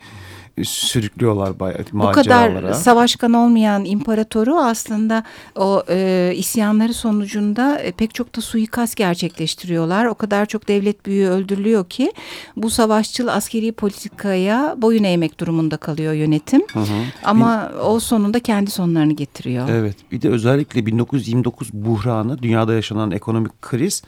sürüklüyorlar 0.64 1.60
bayağı 1.60 1.78
Bu 1.94 2.12
kadar 2.12 2.74
savaşkan 2.74 3.34
olmayan 3.34 3.86
imparatoru 3.86 4.56
aslında 4.56 5.24
o 5.56 5.84
e, 5.90 6.32
isyanları 6.36 6.94
sonucunda 6.94 7.80
e, 7.80 7.92
pek 7.92 8.14
çok 8.14 8.36
da 8.36 8.42
suikast 8.42 8.96
gerçekleştiriyorlar. 8.96 10.06
O 10.06 10.16
kadar 10.16 10.46
çok 10.46 10.68
devlet 10.68 11.06
büyüğü 11.06 11.28
öldürülüyor 11.28 11.86
ki 11.86 12.12
bu 12.56 12.70
savaşçıl 12.70 13.28
askeri 13.28 13.72
politikaya 13.72 14.76
boyun 14.78 15.04
eğmek 15.04 15.40
durumunda 15.40 15.78
kalıyor 15.78 16.14
yönetim. 16.14 16.62
Hı 16.74 16.80
hı. 16.80 17.04
Ama 17.24 17.72
bir, 17.74 17.80
o 17.80 18.00
sonunda 18.00 18.40
kendi 18.40 18.72
sonlarını 18.72 19.14
getiriyor. 19.14 19.70
Evet 19.70 19.96
bir 20.12 20.22
de 20.22 20.30
özellikle 20.30 20.86
1929 20.86 21.74
buhranı 21.74 22.42
dünyada 22.42 22.74
yaşanan 22.74 23.12
ekonomik 23.12 23.62
kriz 23.62 24.04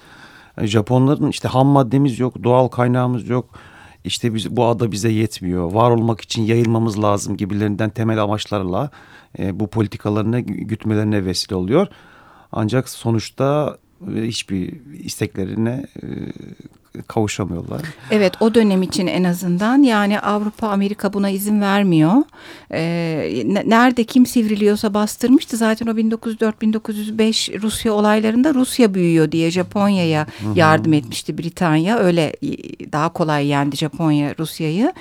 Japonların 0.61 1.29
işte 1.29 1.47
ham 1.47 1.67
maddemiz 1.67 2.19
yok, 2.19 2.43
doğal 2.43 2.67
kaynağımız 2.67 3.29
yok 3.29 3.45
işte 4.03 4.33
biz, 4.33 4.55
bu 4.55 4.65
ada 4.65 4.91
bize 4.91 5.09
yetmiyor. 5.09 5.71
Var 5.71 5.91
olmak 5.91 6.21
için 6.21 6.43
yayılmamız 6.43 7.03
lazım 7.03 7.37
gibilerinden 7.37 7.89
temel 7.89 8.23
amaçlarla 8.23 8.89
e, 9.39 9.59
bu 9.59 9.67
politikalarını 9.67 10.39
gütmelerine 10.39 11.25
vesile 11.25 11.55
oluyor. 11.55 11.87
Ancak 12.51 12.89
sonuçta 12.89 13.77
e, 14.15 14.21
hiçbir 14.21 14.81
isteklerine 14.93 15.85
e, 16.03 16.07
kavuşamıyorlar. 17.07 17.81
Evet 18.11 18.33
o 18.39 18.55
dönem 18.55 18.81
için 18.81 19.07
en 19.07 19.23
azından 19.23 19.83
yani 19.83 20.19
Avrupa 20.19 20.67
Amerika 20.67 21.13
buna 21.13 21.29
izin 21.29 21.61
vermiyor. 21.61 22.13
Ee, 22.71 23.43
nerede 23.65 24.03
kim 24.03 24.25
sivriliyorsa 24.25 24.93
bastırmıştı 24.93 25.57
zaten 25.57 25.87
o 25.87 25.91
1904-1905 25.91 27.61
Rusya 27.61 27.93
olaylarında 27.93 28.53
Rusya 28.53 28.93
büyüyor 28.93 29.31
diye 29.31 29.51
Japonya'ya 29.51 30.27
yardım 30.55 30.93
etmişti 30.93 31.37
Britanya. 31.37 31.97
Öyle 31.97 32.33
daha 32.91 33.09
kolay 33.09 33.47
yendi 33.47 33.75
Japonya 33.75 34.35
Rusya'yı. 34.39 34.93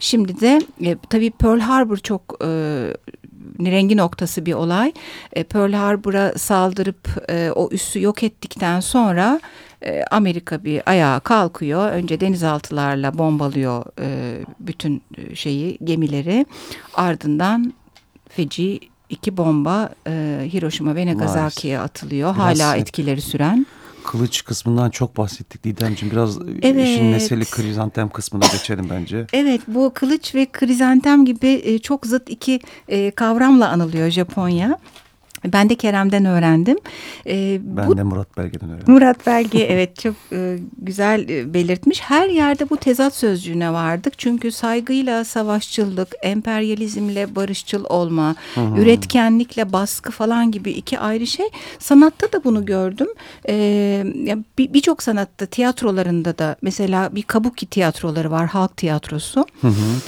Şimdi 0.00 0.40
de 0.40 0.60
e, 0.84 0.96
tabii 1.10 1.30
Pearl 1.30 1.60
Harbor 1.60 1.96
çok 1.96 2.38
e, 2.44 2.46
rengi 3.60 3.96
noktası 3.96 4.46
bir 4.46 4.54
olay. 4.54 4.92
E, 5.32 5.42
Pearl 5.42 5.72
Harbor'a 5.72 6.38
saldırıp 6.38 7.30
e, 7.30 7.50
o 7.50 7.68
üssü 7.72 8.02
yok 8.02 8.22
ettikten 8.22 8.80
sonra 8.80 9.40
e, 9.82 10.02
Amerika 10.10 10.64
bir 10.64 10.82
ayağa 10.86 11.20
kalkıyor. 11.20 11.90
Önce 11.90 12.20
denizaltılarla 12.20 13.18
bombalıyor 13.18 13.84
e, 14.00 14.38
bütün 14.60 15.02
e, 15.16 15.34
şeyi 15.34 15.78
gemileri. 15.84 16.46
Ardından 16.94 17.74
feci 18.28 18.80
iki 19.08 19.36
bomba 19.36 19.90
e, 20.06 20.40
Hiroşima 20.52 20.94
ve 20.94 21.06
Nagasaki'ye 21.06 21.78
atılıyor. 21.78 22.34
Biraz 22.34 22.60
Hala 22.60 22.76
etkileri 22.76 23.20
süren. 23.20 23.66
Kılıç 24.04 24.44
kısmından 24.44 24.90
çok 24.90 25.16
bahsettik 25.16 25.64
Didemciğim. 25.64 26.12
Biraz 26.12 26.38
evet. 26.62 26.88
işin 26.88 27.04
mesele 27.04 27.44
krizantem 27.44 28.08
kısmına 28.08 28.46
geçelim 28.52 28.86
bence. 28.90 29.26
Evet 29.32 29.60
bu 29.66 29.92
kılıç 29.94 30.34
ve 30.34 30.46
krizantem 30.52 31.24
gibi 31.24 31.80
çok 31.82 32.06
zıt 32.06 32.30
iki 32.30 32.60
kavramla 33.14 33.68
anılıyor 33.68 34.10
Japonya. 34.10 34.78
Ben 35.44 35.68
de 35.68 35.74
Kerem'den 35.74 36.24
öğrendim. 36.24 36.78
Ee, 37.26 37.58
ben 37.62 37.86
bu, 37.86 37.96
de 37.96 38.02
Murat 38.02 38.36
Belge'den 38.36 38.70
öğrendim. 38.70 38.94
Murat 38.94 39.26
Belge 39.26 39.58
evet 39.70 39.96
çok 40.00 40.14
e, 40.32 40.58
güzel 40.78 41.28
e, 41.28 41.54
belirtmiş. 41.54 42.00
Her 42.00 42.28
yerde 42.28 42.70
bu 42.70 42.76
tezat 42.76 43.14
sözcüğüne 43.14 43.72
vardık. 43.72 44.18
Çünkü 44.18 44.52
saygıyla 44.52 45.24
savaşçılık, 45.24 46.08
emperyalizmle 46.22 47.36
barışçıl 47.36 47.84
olma, 47.88 48.34
hı 48.54 48.60
hı. 48.60 48.80
üretkenlikle 48.80 49.72
baskı 49.72 50.12
falan 50.12 50.50
gibi 50.50 50.70
iki 50.70 50.98
ayrı 50.98 51.26
şey. 51.26 51.46
Sanatta 51.78 52.32
da 52.32 52.44
bunu 52.44 52.66
gördüm. 52.66 53.08
Ee, 53.48 54.04
Birçok 54.58 54.98
bir 54.98 55.02
sanatta, 55.02 55.46
tiyatrolarında 55.46 56.38
da 56.38 56.56
mesela 56.62 57.14
bir 57.14 57.22
kabuki 57.22 57.66
tiyatroları 57.66 58.30
var, 58.30 58.46
halk 58.46 58.76
tiyatrosu. 58.76 59.44
Hı 59.60 59.68
hı. 59.68 60.00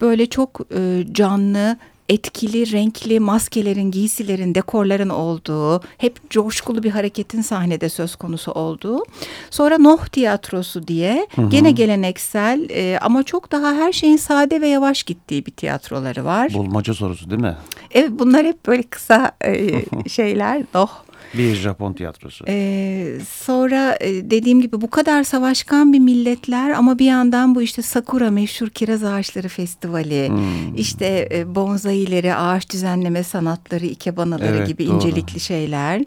Böyle 0.00 0.26
çok 0.26 0.60
e, 0.74 1.04
canlı, 1.12 1.76
etkili, 2.08 2.72
renkli 2.72 3.20
maskelerin, 3.20 3.90
giysilerin, 3.90 4.54
dekorların 4.54 5.08
olduğu, 5.08 5.80
hep 5.98 6.30
coşkulu 6.30 6.82
bir 6.82 6.90
hareketin 6.90 7.42
sahnede 7.42 7.88
söz 7.88 8.16
konusu 8.16 8.52
olduğu. 8.52 9.02
Sonra 9.50 9.78
Noh 9.78 10.06
Tiyatrosu 10.06 10.88
diye 10.88 11.26
hı 11.34 11.42
hı. 11.42 11.48
gene 11.48 11.70
geleneksel 11.70 12.70
e, 12.70 12.98
ama 13.02 13.22
çok 13.22 13.52
daha 13.52 13.74
her 13.74 13.92
şeyin 13.92 14.16
sade 14.16 14.60
ve 14.60 14.68
yavaş 14.68 15.02
gittiği 15.02 15.46
bir 15.46 15.52
tiyatroları 15.52 16.24
var. 16.24 16.54
Bulmaca 16.54 16.94
sorusu 16.94 17.30
değil 17.30 17.42
mi? 17.42 17.56
Evet 17.90 18.10
bunlar 18.10 18.46
hep 18.46 18.66
böyle 18.66 18.82
kısa 18.82 19.32
e, 19.44 19.84
şeyler. 20.08 20.62
Noh 20.74 21.05
bir 21.34 21.54
Japon 21.54 21.92
tiyatrosu. 21.92 22.44
Ee, 22.48 23.18
sonra 23.28 23.96
e, 24.00 24.30
dediğim 24.30 24.60
gibi 24.60 24.80
bu 24.80 24.90
kadar 24.90 25.24
savaşkan 25.24 25.92
bir 25.92 25.98
milletler 25.98 26.70
ama 26.70 26.98
bir 26.98 27.06
yandan 27.06 27.54
bu 27.54 27.62
işte 27.62 27.82
Sakura 27.82 28.30
meşhur 28.30 28.68
kiraz 28.68 29.04
ağaçları 29.04 29.48
festivali, 29.48 30.28
hmm. 30.28 30.76
işte 30.76 31.28
e, 31.32 31.54
bonsaileri, 31.54 32.34
ağaç 32.34 32.72
düzenleme 32.72 33.22
sanatları, 33.22 33.86
ikebanaları 33.86 34.56
evet, 34.56 34.68
gibi 34.68 34.86
doğru. 34.86 34.94
incelikli 34.94 35.40
şeyler. 35.40 36.02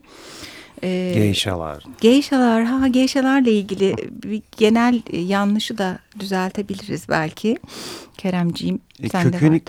Ee, 0.83 1.11
geyşalar. 1.15 1.83
Geyşalar, 2.01 2.63
ha 2.63 2.87
geyşalarla 2.87 3.49
ilgili 3.49 3.95
bir 4.23 4.41
genel 4.57 5.01
yanlışı 5.11 5.77
da 5.77 5.99
düzeltebiliriz 6.19 7.09
belki. 7.09 7.57
Keremciğim 8.17 8.79
e, 9.03 9.09
sen 9.09 9.23
kökeni, 9.23 9.59
de 9.59 9.61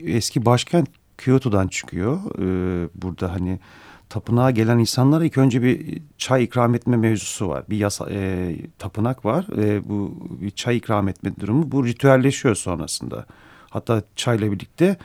vardın. 0.00 0.16
Eski 0.16 0.44
başkent 0.44 0.88
Kyoto'dan 1.18 1.68
çıkıyor. 1.68 2.20
Ee, 2.38 2.88
burada 2.94 3.32
hani 3.32 3.58
tapınağa 4.08 4.50
gelen 4.50 4.78
insanlara 4.78 5.24
ilk 5.24 5.38
önce 5.38 5.62
bir 5.62 6.02
çay 6.18 6.44
ikram 6.44 6.74
etme 6.74 6.96
mevzusu 6.96 7.48
var. 7.48 7.64
Bir 7.70 7.76
yasa, 7.76 8.10
e, 8.10 8.56
tapınak 8.78 9.24
var. 9.24 9.46
E, 9.58 9.88
bu 9.88 10.28
bir 10.40 10.50
çay 10.50 10.76
ikram 10.76 11.08
etme 11.08 11.32
durumu. 11.40 11.72
Bu 11.72 11.86
ritüelleşiyor 11.86 12.54
sonrasında. 12.54 13.26
Hatta 13.70 14.02
çayla 14.16 14.52
birlikte 14.52 14.96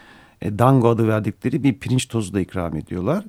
e, 0.41 0.59
dango 0.59 0.89
adı 0.89 1.07
verdikleri 1.07 1.63
bir 1.63 1.73
pirinç 1.73 2.05
tozu 2.07 2.33
da 2.33 2.39
ikram 2.39 2.75
ediyorlar. 2.75 3.25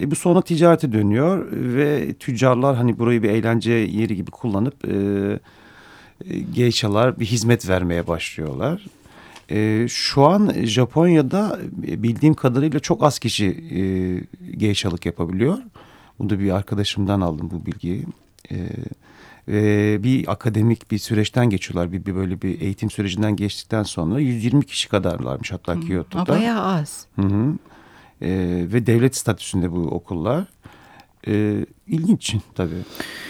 E, 0.00 0.10
bu 0.10 0.14
sonra 0.14 0.42
ticarete 0.42 0.92
dönüyor 0.92 1.46
ve 1.52 2.14
tüccarlar 2.14 2.76
hani 2.76 2.98
burayı 2.98 3.22
bir 3.22 3.30
eğlence 3.30 3.72
yeri 3.72 4.16
gibi 4.16 4.30
kullanıp 4.30 4.88
e, 4.88 4.92
e, 6.24 6.38
geishalar 6.38 7.20
bir 7.20 7.26
hizmet 7.26 7.68
vermeye 7.68 8.06
başlıyorlar. 8.06 8.86
E, 9.50 9.86
şu 9.88 10.26
an 10.26 10.52
Japonya'da 10.62 11.58
bildiğim 11.72 12.34
kadarıyla 12.34 12.80
çok 12.80 13.04
az 13.04 13.18
kişi 13.18 13.46
e, 13.46 13.80
geishalık 14.56 15.06
yapabiliyor. 15.06 15.58
Bunu 16.18 16.30
da 16.30 16.38
bir 16.38 16.50
arkadaşımdan 16.50 17.20
aldım 17.20 17.50
bu 17.50 17.66
bilgiyi. 17.66 18.04
E, 18.50 18.56
e, 19.48 19.98
bir 20.02 20.32
akademik 20.32 20.90
bir 20.90 20.98
süreçten 20.98 21.50
geçiyorlar. 21.50 21.92
Bir, 21.92 22.06
bir 22.06 22.14
böyle 22.14 22.42
bir 22.42 22.60
eğitim 22.60 22.90
sürecinden 22.90 23.36
geçtikten 23.36 23.82
sonra 23.82 24.20
120 24.20 24.66
kişi 24.66 24.88
kadarlarmış 24.88 25.52
hatta 25.52 25.80
Kyoto'da. 25.80 26.28
Bayağı 26.28 26.62
az. 26.62 27.06
Hı 27.16 27.22
hı. 27.22 27.54
E, 28.22 28.28
ve 28.72 28.86
devlet 28.86 29.16
statüsünde 29.16 29.72
bu 29.72 29.80
okullar. 29.80 30.44
E, 31.26 31.66
ilginç 31.86 32.36
tabii. 32.54 32.82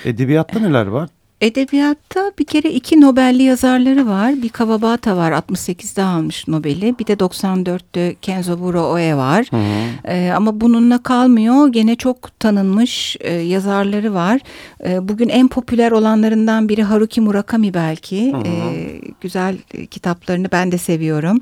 Edebiyatta 0.04 0.60
neler 0.60 0.86
var? 0.86 1.10
Edebiyatta 1.40 2.32
bir 2.38 2.44
kere 2.44 2.70
iki 2.70 3.00
Nobel'li 3.00 3.42
yazarları 3.42 4.06
var. 4.08 4.42
Bir 4.42 4.48
Kawabata 4.48 5.16
var 5.16 5.32
68'de 5.32 6.02
almış 6.02 6.48
Nobel'i. 6.48 6.98
Bir 6.98 7.06
de 7.06 7.12
94'te 7.12 8.16
Kenzaburo 8.22 8.82
Oe 8.82 9.16
var. 9.16 9.46
Hı 9.50 9.56
hı. 9.56 10.12
Ee, 10.12 10.32
ama 10.36 10.60
bununla 10.60 11.02
kalmıyor. 11.02 11.68
Gene 11.68 11.96
çok 11.96 12.40
tanınmış 12.40 13.16
e, 13.20 13.32
yazarları 13.34 14.14
var. 14.14 14.40
E, 14.84 15.08
bugün 15.08 15.28
en 15.28 15.48
popüler 15.48 15.92
olanlarından 15.92 16.68
biri 16.68 16.82
Haruki 16.82 17.20
Murakami 17.20 17.74
belki. 17.74 18.32
Hı 18.32 18.36
hı. 18.36 18.42
E, 18.46 19.00
güzel 19.20 19.56
kitaplarını 19.90 20.48
ben 20.52 20.72
de 20.72 20.78
seviyorum. 20.78 21.40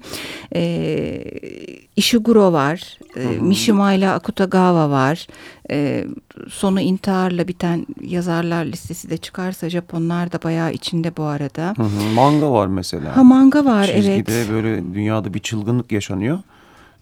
E, 0.55 1.25
Ishiguro 1.97 2.53
var. 2.53 2.99
E, 3.17 3.25
Mishima 3.41 3.93
ile 3.93 4.09
Akutagawa 4.11 4.91
var. 4.91 5.27
E, 5.71 6.05
sonu 6.51 6.81
intiharla 6.81 7.49
biten 7.49 7.87
yazarlar 8.01 8.65
listesi 8.65 9.11
de 9.11 9.17
çıkarsa 9.17 9.71
Japonlar 9.71 10.33
da 10.33 10.43
bayağı 10.43 10.73
içinde 10.73 11.17
bu 11.17 11.23
arada. 11.23 11.75
Hı 11.77 11.83
hı. 11.83 12.15
Manga 12.15 12.53
var 12.53 12.67
mesela. 12.67 13.17
Ha 13.17 13.25
manga 13.25 13.65
var 13.65 13.85
Çizgide 13.85 14.15
evet. 14.15 14.27
Çizgide 14.27 14.55
böyle 14.55 14.95
dünyada 14.95 15.35
bir 15.35 15.39
çılgınlık 15.39 15.93
yaşanıyor. 15.93 16.39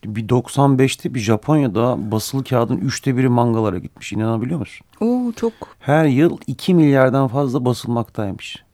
Bir 0.04 0.28
95'te 0.28 1.14
bir 1.14 1.20
Japonya'da 1.20 2.10
basılı 2.10 2.44
kağıdın 2.44 2.76
üçte 2.76 3.16
biri 3.16 3.28
mangalara 3.28 3.78
gitmiş. 3.78 4.12
İnanabiliyor 4.12 4.58
musun? 4.58 4.86
Oo 5.00 5.32
çok. 5.36 5.52
Her 5.80 6.04
yıl 6.04 6.38
2 6.46 6.74
milyardan 6.74 7.28
fazla 7.28 7.64
basılmaktaymış. 7.64 8.66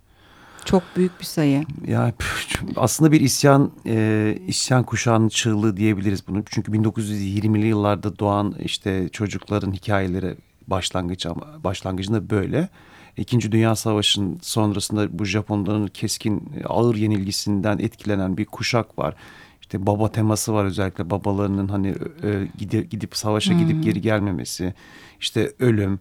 Çok 0.64 0.83
büyük 0.96 1.20
bir 1.20 1.25
sayı. 1.25 1.64
Ya 1.87 2.12
aslında 2.77 3.12
bir 3.12 3.20
isyan 3.20 3.72
e, 3.87 4.38
isyan 4.46 4.85
kuşağının 4.85 5.29
çığlığı 5.29 5.77
diyebiliriz 5.77 6.29
bunu. 6.29 6.42
Çünkü 6.46 6.72
1920'li 6.72 7.66
yıllarda 7.66 8.18
doğan 8.18 8.55
işte 8.64 9.09
çocukların 9.09 9.72
hikayeleri 9.72 10.37
başlangıç 10.73 11.27
ama 11.27 11.65
başlangıcında 11.65 12.31
böyle. 12.31 12.69
İkinci 13.17 13.53
Dünya 13.53 13.77
Savaşı'nın 13.77 14.39
sonrasında 14.43 15.19
bu 15.19 15.25
Japonların 15.25 15.87
keskin 15.87 16.53
ağır 16.69 16.95
yenilgisinden 16.95 17.79
etkilenen 17.79 18.37
bir 18.37 18.45
kuşak 18.45 18.99
var. 18.99 19.15
İşte 19.61 19.87
baba 19.87 20.13
teması 20.13 20.55
var 20.55 20.65
özellikle 20.65 21.11
babalarının 21.11 21.69
hani 21.69 21.95
e, 22.23 22.49
gidip, 22.59 22.91
gidip 22.91 23.17
savaşa 23.17 23.53
hmm. 23.53 23.59
gidip 23.59 23.85
geri 23.85 24.01
gelmemesi. 24.01 24.75
İşte 25.21 25.53
ölüm 25.59 26.01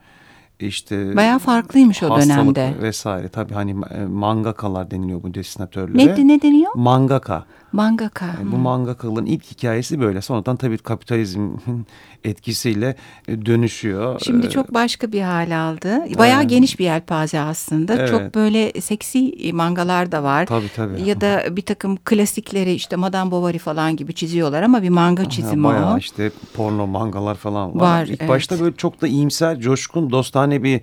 işte 0.67 1.15
bayağı 1.15 1.39
farklıymış 1.39 2.03
o 2.03 2.21
dönemde 2.21 2.73
vesaire 2.81 3.27
tabii 3.27 3.53
hani 3.53 3.71
e, 3.71 4.05
mangakalar 4.05 4.91
deniliyor 4.91 5.23
bu 5.23 5.33
desinatörlere. 5.33 6.15
Ne, 6.15 6.27
ne 6.27 6.41
deniyor? 6.41 6.71
Mangaka. 6.75 7.45
Mangaka. 7.71 8.25
Yani 8.25 8.39
hmm. 8.39 8.51
Bu 8.51 8.57
mangakaların 8.57 9.25
ilk 9.25 9.51
hikayesi 9.51 9.99
böyle. 9.99 10.21
Sonradan 10.21 10.55
tabii 10.55 10.77
kapitalizmin 10.77 11.59
etkisiyle 12.23 12.95
e, 13.27 13.45
dönüşüyor. 13.45 14.19
Şimdi 14.19 14.49
çok 14.49 14.73
başka 14.73 15.11
bir 15.11 15.21
hal 15.21 15.69
aldı. 15.69 16.17
Bayağı 16.17 16.41
evet. 16.41 16.49
geniş 16.49 16.79
bir 16.79 16.85
yelpaze 16.85 17.39
aslında. 17.39 17.95
Evet. 17.95 18.09
Çok 18.09 18.35
böyle 18.35 18.81
seksi 18.81 19.51
mangalar 19.53 20.11
da 20.11 20.23
var. 20.23 20.45
Tabii 20.45 20.69
tabii. 20.75 21.01
Ya 21.01 21.21
da 21.21 21.43
bir 21.51 21.61
takım 21.61 21.97
klasikleri 21.97 22.73
işte 22.73 22.95
Madame 22.95 23.31
Bovary 23.31 23.57
falan 23.57 23.95
gibi 23.95 24.13
çiziyorlar 24.13 24.63
ama 24.63 24.83
bir 24.83 24.89
manga 24.89 25.29
çizimi 25.29 25.63
bayağı 25.63 25.81
o. 25.81 25.85
Bayağı 25.85 25.99
işte 25.99 26.31
porno 26.53 26.87
mangalar 26.87 27.35
falan 27.35 27.79
var. 27.79 27.81
Var. 27.81 28.05
İlk 28.05 28.21
evet. 28.21 28.29
başta 28.29 28.59
böyle 28.59 28.75
çok 28.75 29.01
da 29.01 29.07
iyimser, 29.07 29.59
coşkun, 29.59 30.09
dostane 30.09 30.50
bir 30.63 30.81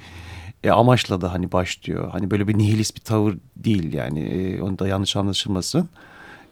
e, 0.64 0.70
amaçla 0.70 1.20
da 1.20 1.32
hani 1.32 1.52
başlıyor. 1.52 2.10
Hani 2.12 2.30
böyle 2.30 2.48
bir 2.48 2.58
nihilist 2.58 2.96
bir 2.96 3.00
tavır 3.00 3.34
değil 3.56 3.92
yani. 3.92 4.20
E, 4.20 4.62
onu 4.62 4.78
da 4.78 4.88
yanlış 4.88 5.16
anlaşılmasın 5.16 5.88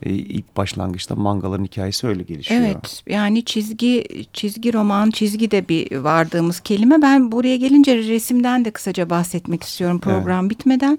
e, 0.02 0.11
ilk 0.11 0.56
başlangıçta 0.56 1.14
mangaların 1.14 1.64
hikayesi 1.64 2.06
öyle 2.06 2.22
gelişiyor. 2.22 2.61
Evet 2.61 3.02
yani 3.09 3.44
çizgi 3.44 4.04
çizgi 4.32 4.72
roman 4.72 5.11
çizgi 5.11 5.50
de 5.50 5.68
bir 5.68 5.96
vardığımız 5.96 6.61
kelime. 6.61 7.02
Ben 7.02 7.32
buraya 7.32 7.56
gelince 7.56 7.96
resimden 7.98 8.64
de 8.64 8.70
kısaca 8.70 9.11
bahsetmek 9.11 9.62
istiyorum 9.62 10.00
program 10.00 10.40
evet. 10.40 10.50
bitmeden. 10.50 10.98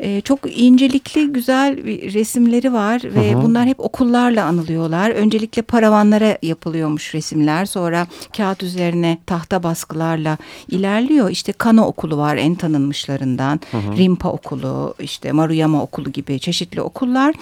E, 0.00 0.20
çok 0.20 0.58
incelikli 0.58 1.32
güzel 1.32 1.84
resimleri 2.14 2.72
var 2.72 3.02
ve 3.04 3.32
Hı 3.32 3.34
-hı. 3.34 3.42
bunlar 3.42 3.66
hep 3.66 3.80
okullarla 3.80 4.44
anılıyorlar. 4.44 5.10
Öncelikle 5.10 5.62
paravanlara 5.62 6.38
yapılıyormuş 6.42 7.14
resimler 7.14 7.66
sonra 7.66 8.06
kağıt 8.36 8.62
üzerine 8.62 9.18
tahta 9.26 9.62
baskılarla 9.62 10.38
ilerliyor. 10.68 11.30
İşte 11.30 11.52
Kano 11.52 11.82
okulu 11.82 12.16
var 12.16 12.36
en 12.36 12.54
tanınmışlarından. 12.54 13.60
Hı 13.70 13.76
-hı. 13.76 13.96
Rimpa 13.96 14.28
okulu 14.28 14.94
işte 15.00 15.32
Maruyama 15.32 15.82
okulu 15.82 16.12
gibi 16.12 16.40
çeşitli 16.40 16.82
okullar. 16.82 17.34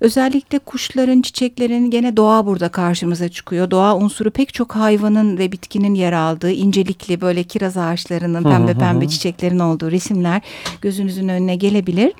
Özellikle 0.00 0.43
Özellikle 0.44 0.58
kuşların, 0.58 1.22
çiçeklerin 1.22 1.90
gene 1.90 2.16
doğa 2.16 2.46
burada 2.46 2.68
karşımıza 2.68 3.28
çıkıyor. 3.28 3.70
Doğa 3.70 3.96
unsuru 3.96 4.30
pek 4.30 4.54
çok 4.54 4.76
hayvanın 4.76 5.38
ve 5.38 5.52
bitkinin 5.52 5.94
yer 5.94 6.12
aldığı 6.12 6.50
incelikli 6.50 7.20
böyle 7.20 7.42
kiraz 7.42 7.76
ağaçlarının 7.76 8.42
pembe 8.42 8.74
pembe 8.74 9.08
çiçeklerin 9.08 9.58
olduğu 9.58 9.90
resimler 9.90 10.42
gözünüzün 10.82 11.28
önüne 11.28 11.56
gelebilir. 11.56 12.12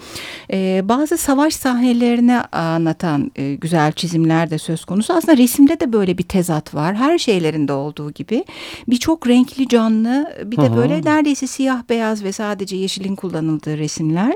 Ee, 0.51 0.83
bazı 0.85 1.17
savaş 1.17 1.55
sahnelerini 1.55 2.41
anlatan 2.41 3.31
e, 3.37 3.55
güzel 3.55 3.93
çizimler 3.93 4.51
de 4.51 4.59
söz 4.59 4.85
konusu. 4.85 5.13
Aslında 5.13 5.37
resimde 5.37 5.81
de 5.81 5.93
böyle 5.93 6.19
bir 6.19 6.25
tezat 6.25 6.75
var. 6.75 6.95
Her 6.95 7.19
şeylerinde 7.19 7.73
olduğu 7.73 8.11
gibi. 8.11 8.45
Birçok 8.89 9.29
renkli 9.29 9.69
canlı 9.69 10.37
bir 10.45 10.57
de 10.57 10.77
böyle 10.77 11.03
neredeyse 11.05 11.47
siyah 11.47 11.83
beyaz 11.89 12.25
ve 12.25 12.33
sadece 12.33 12.77
yeşilin 12.77 13.17
kullanıldığı 13.17 13.79
resimler. 13.79 14.35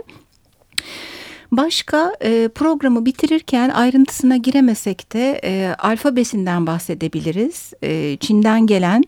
Başka 1.53 2.13
e, 2.25 2.49
programı 2.55 3.07
bitirirken 3.07 3.69
ayrıntısına 3.71 4.37
giremesek 4.37 5.13
de 5.13 5.41
e, 5.45 5.75
alfabesinden 5.79 6.67
bahsedebiliriz. 6.67 7.73
E, 7.83 8.17
Çin'den 8.17 8.67
gelen 8.67 9.05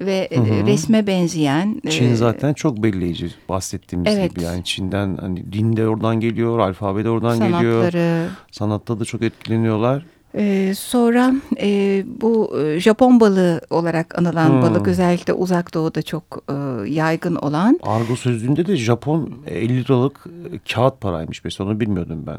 ve 0.00 0.28
hı 0.34 0.40
hı. 0.40 0.54
E, 0.54 0.66
resme 0.66 1.06
benzeyen. 1.06 1.80
E, 1.84 1.90
Çin 1.90 2.14
zaten 2.14 2.54
çok 2.54 2.82
belirleyici 2.82 3.30
bahsettiğimiz 3.48 4.14
evet. 4.14 4.30
gibi. 4.30 4.44
Yani 4.44 4.64
Çin'den 4.64 5.16
hani 5.20 5.52
din 5.52 5.76
de 5.76 5.88
oradan 5.88 6.20
geliyor, 6.20 6.58
alfabe 6.58 7.04
de 7.04 7.10
oradan 7.10 7.34
Sanatları. 7.34 7.90
geliyor. 7.90 8.30
Sanatta 8.50 9.00
da 9.00 9.04
çok 9.04 9.22
etkileniyorlar. 9.22 10.13
Ee, 10.36 10.72
sonra 10.76 11.34
e, 11.60 12.02
bu 12.20 12.58
e, 12.60 12.80
Japon 12.80 13.20
balığı 13.20 13.60
olarak 13.70 14.18
anılan 14.18 14.48
hmm. 14.48 14.62
balık 14.62 14.88
özellikle 14.88 15.32
uzak 15.32 15.74
doğuda 15.74 16.02
çok 16.02 16.44
e, 16.48 16.54
yaygın 16.90 17.34
olan. 17.34 17.80
Argo 17.82 18.16
sözlüğünde 18.16 18.66
de 18.66 18.76
Japon 18.76 19.32
50 19.46 19.84
liralık 19.84 20.26
e, 20.26 20.58
kağıt 20.72 21.00
paraymış 21.00 21.44
mesela 21.44 21.70
onu 21.70 21.80
bilmiyordum 21.80 22.24
ben. 22.26 22.38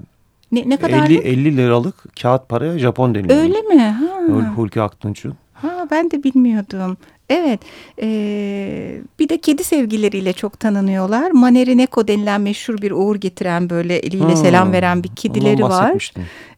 Ne, 0.51 0.69
ne 0.69 0.77
kadar? 0.77 1.09
50, 1.09 1.17
50 1.17 1.57
liralık 1.57 1.95
kağıt 2.21 2.49
paraya 2.49 2.79
Japon 2.79 3.15
deniliyor. 3.15 3.39
Öyle 3.39 3.61
mi? 3.61 3.81
Ha. 3.81 4.53
Hulki 4.55 4.81
Aktunç'un. 4.81 5.33
Ha 5.53 5.87
ben 5.91 6.11
de 6.11 6.23
bilmiyordum. 6.23 6.97
Evet, 7.29 7.59
e, 8.01 9.01
bir 9.19 9.29
de 9.29 9.37
kedi 9.37 9.63
sevgileriyle 9.63 10.33
çok 10.33 10.59
tanınıyorlar. 10.59 11.31
Manerineko 11.31 12.07
denilen 12.07 12.41
meşhur 12.41 12.81
bir 12.81 12.91
uğur 12.91 13.15
getiren 13.15 13.69
böyle 13.69 13.97
eliyle 13.97 14.23
hmm. 14.23 14.35
selam 14.35 14.71
veren 14.71 15.03
bir 15.03 15.15
kedileri 15.15 15.63
var. 15.63 16.13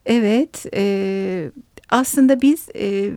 Evet, 0.06 0.66
e, 0.74 1.52
aslında 1.90 2.42
biz 2.42 2.68
e, 2.76 3.12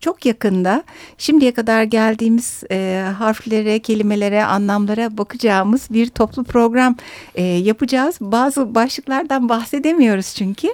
çok 0.00 0.26
yakında 0.26 0.82
şimdiye 1.18 1.52
kadar 1.52 1.82
geldiğimiz 1.82 2.62
e, 2.70 3.08
harflere, 3.18 3.78
kelimelere, 3.78 4.44
anlamlara 4.44 5.18
bakacağımız 5.18 5.88
bir 5.90 6.08
toplu 6.08 6.44
program 6.44 6.96
e, 7.34 7.42
yapacağız. 7.42 8.16
Bazı 8.20 8.74
başlıklardan 8.74 9.48
bahsedemiyoruz 9.48 10.34
çünkü. 10.34 10.68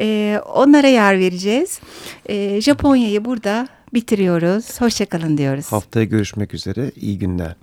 E, 0.00 0.40
onlara 0.54 0.86
yer 0.86 1.18
vereceğiz. 1.18 1.80
E, 2.26 2.60
Japonya'yı 2.60 3.24
burada 3.24 3.68
bitiriyoruz. 3.94 4.80
Hoşçakalın 4.80 5.38
diyoruz. 5.38 5.72
Haftaya 5.72 6.04
görüşmek 6.04 6.54
üzere. 6.54 6.92
İyi 6.96 7.18
günler. 7.18 7.54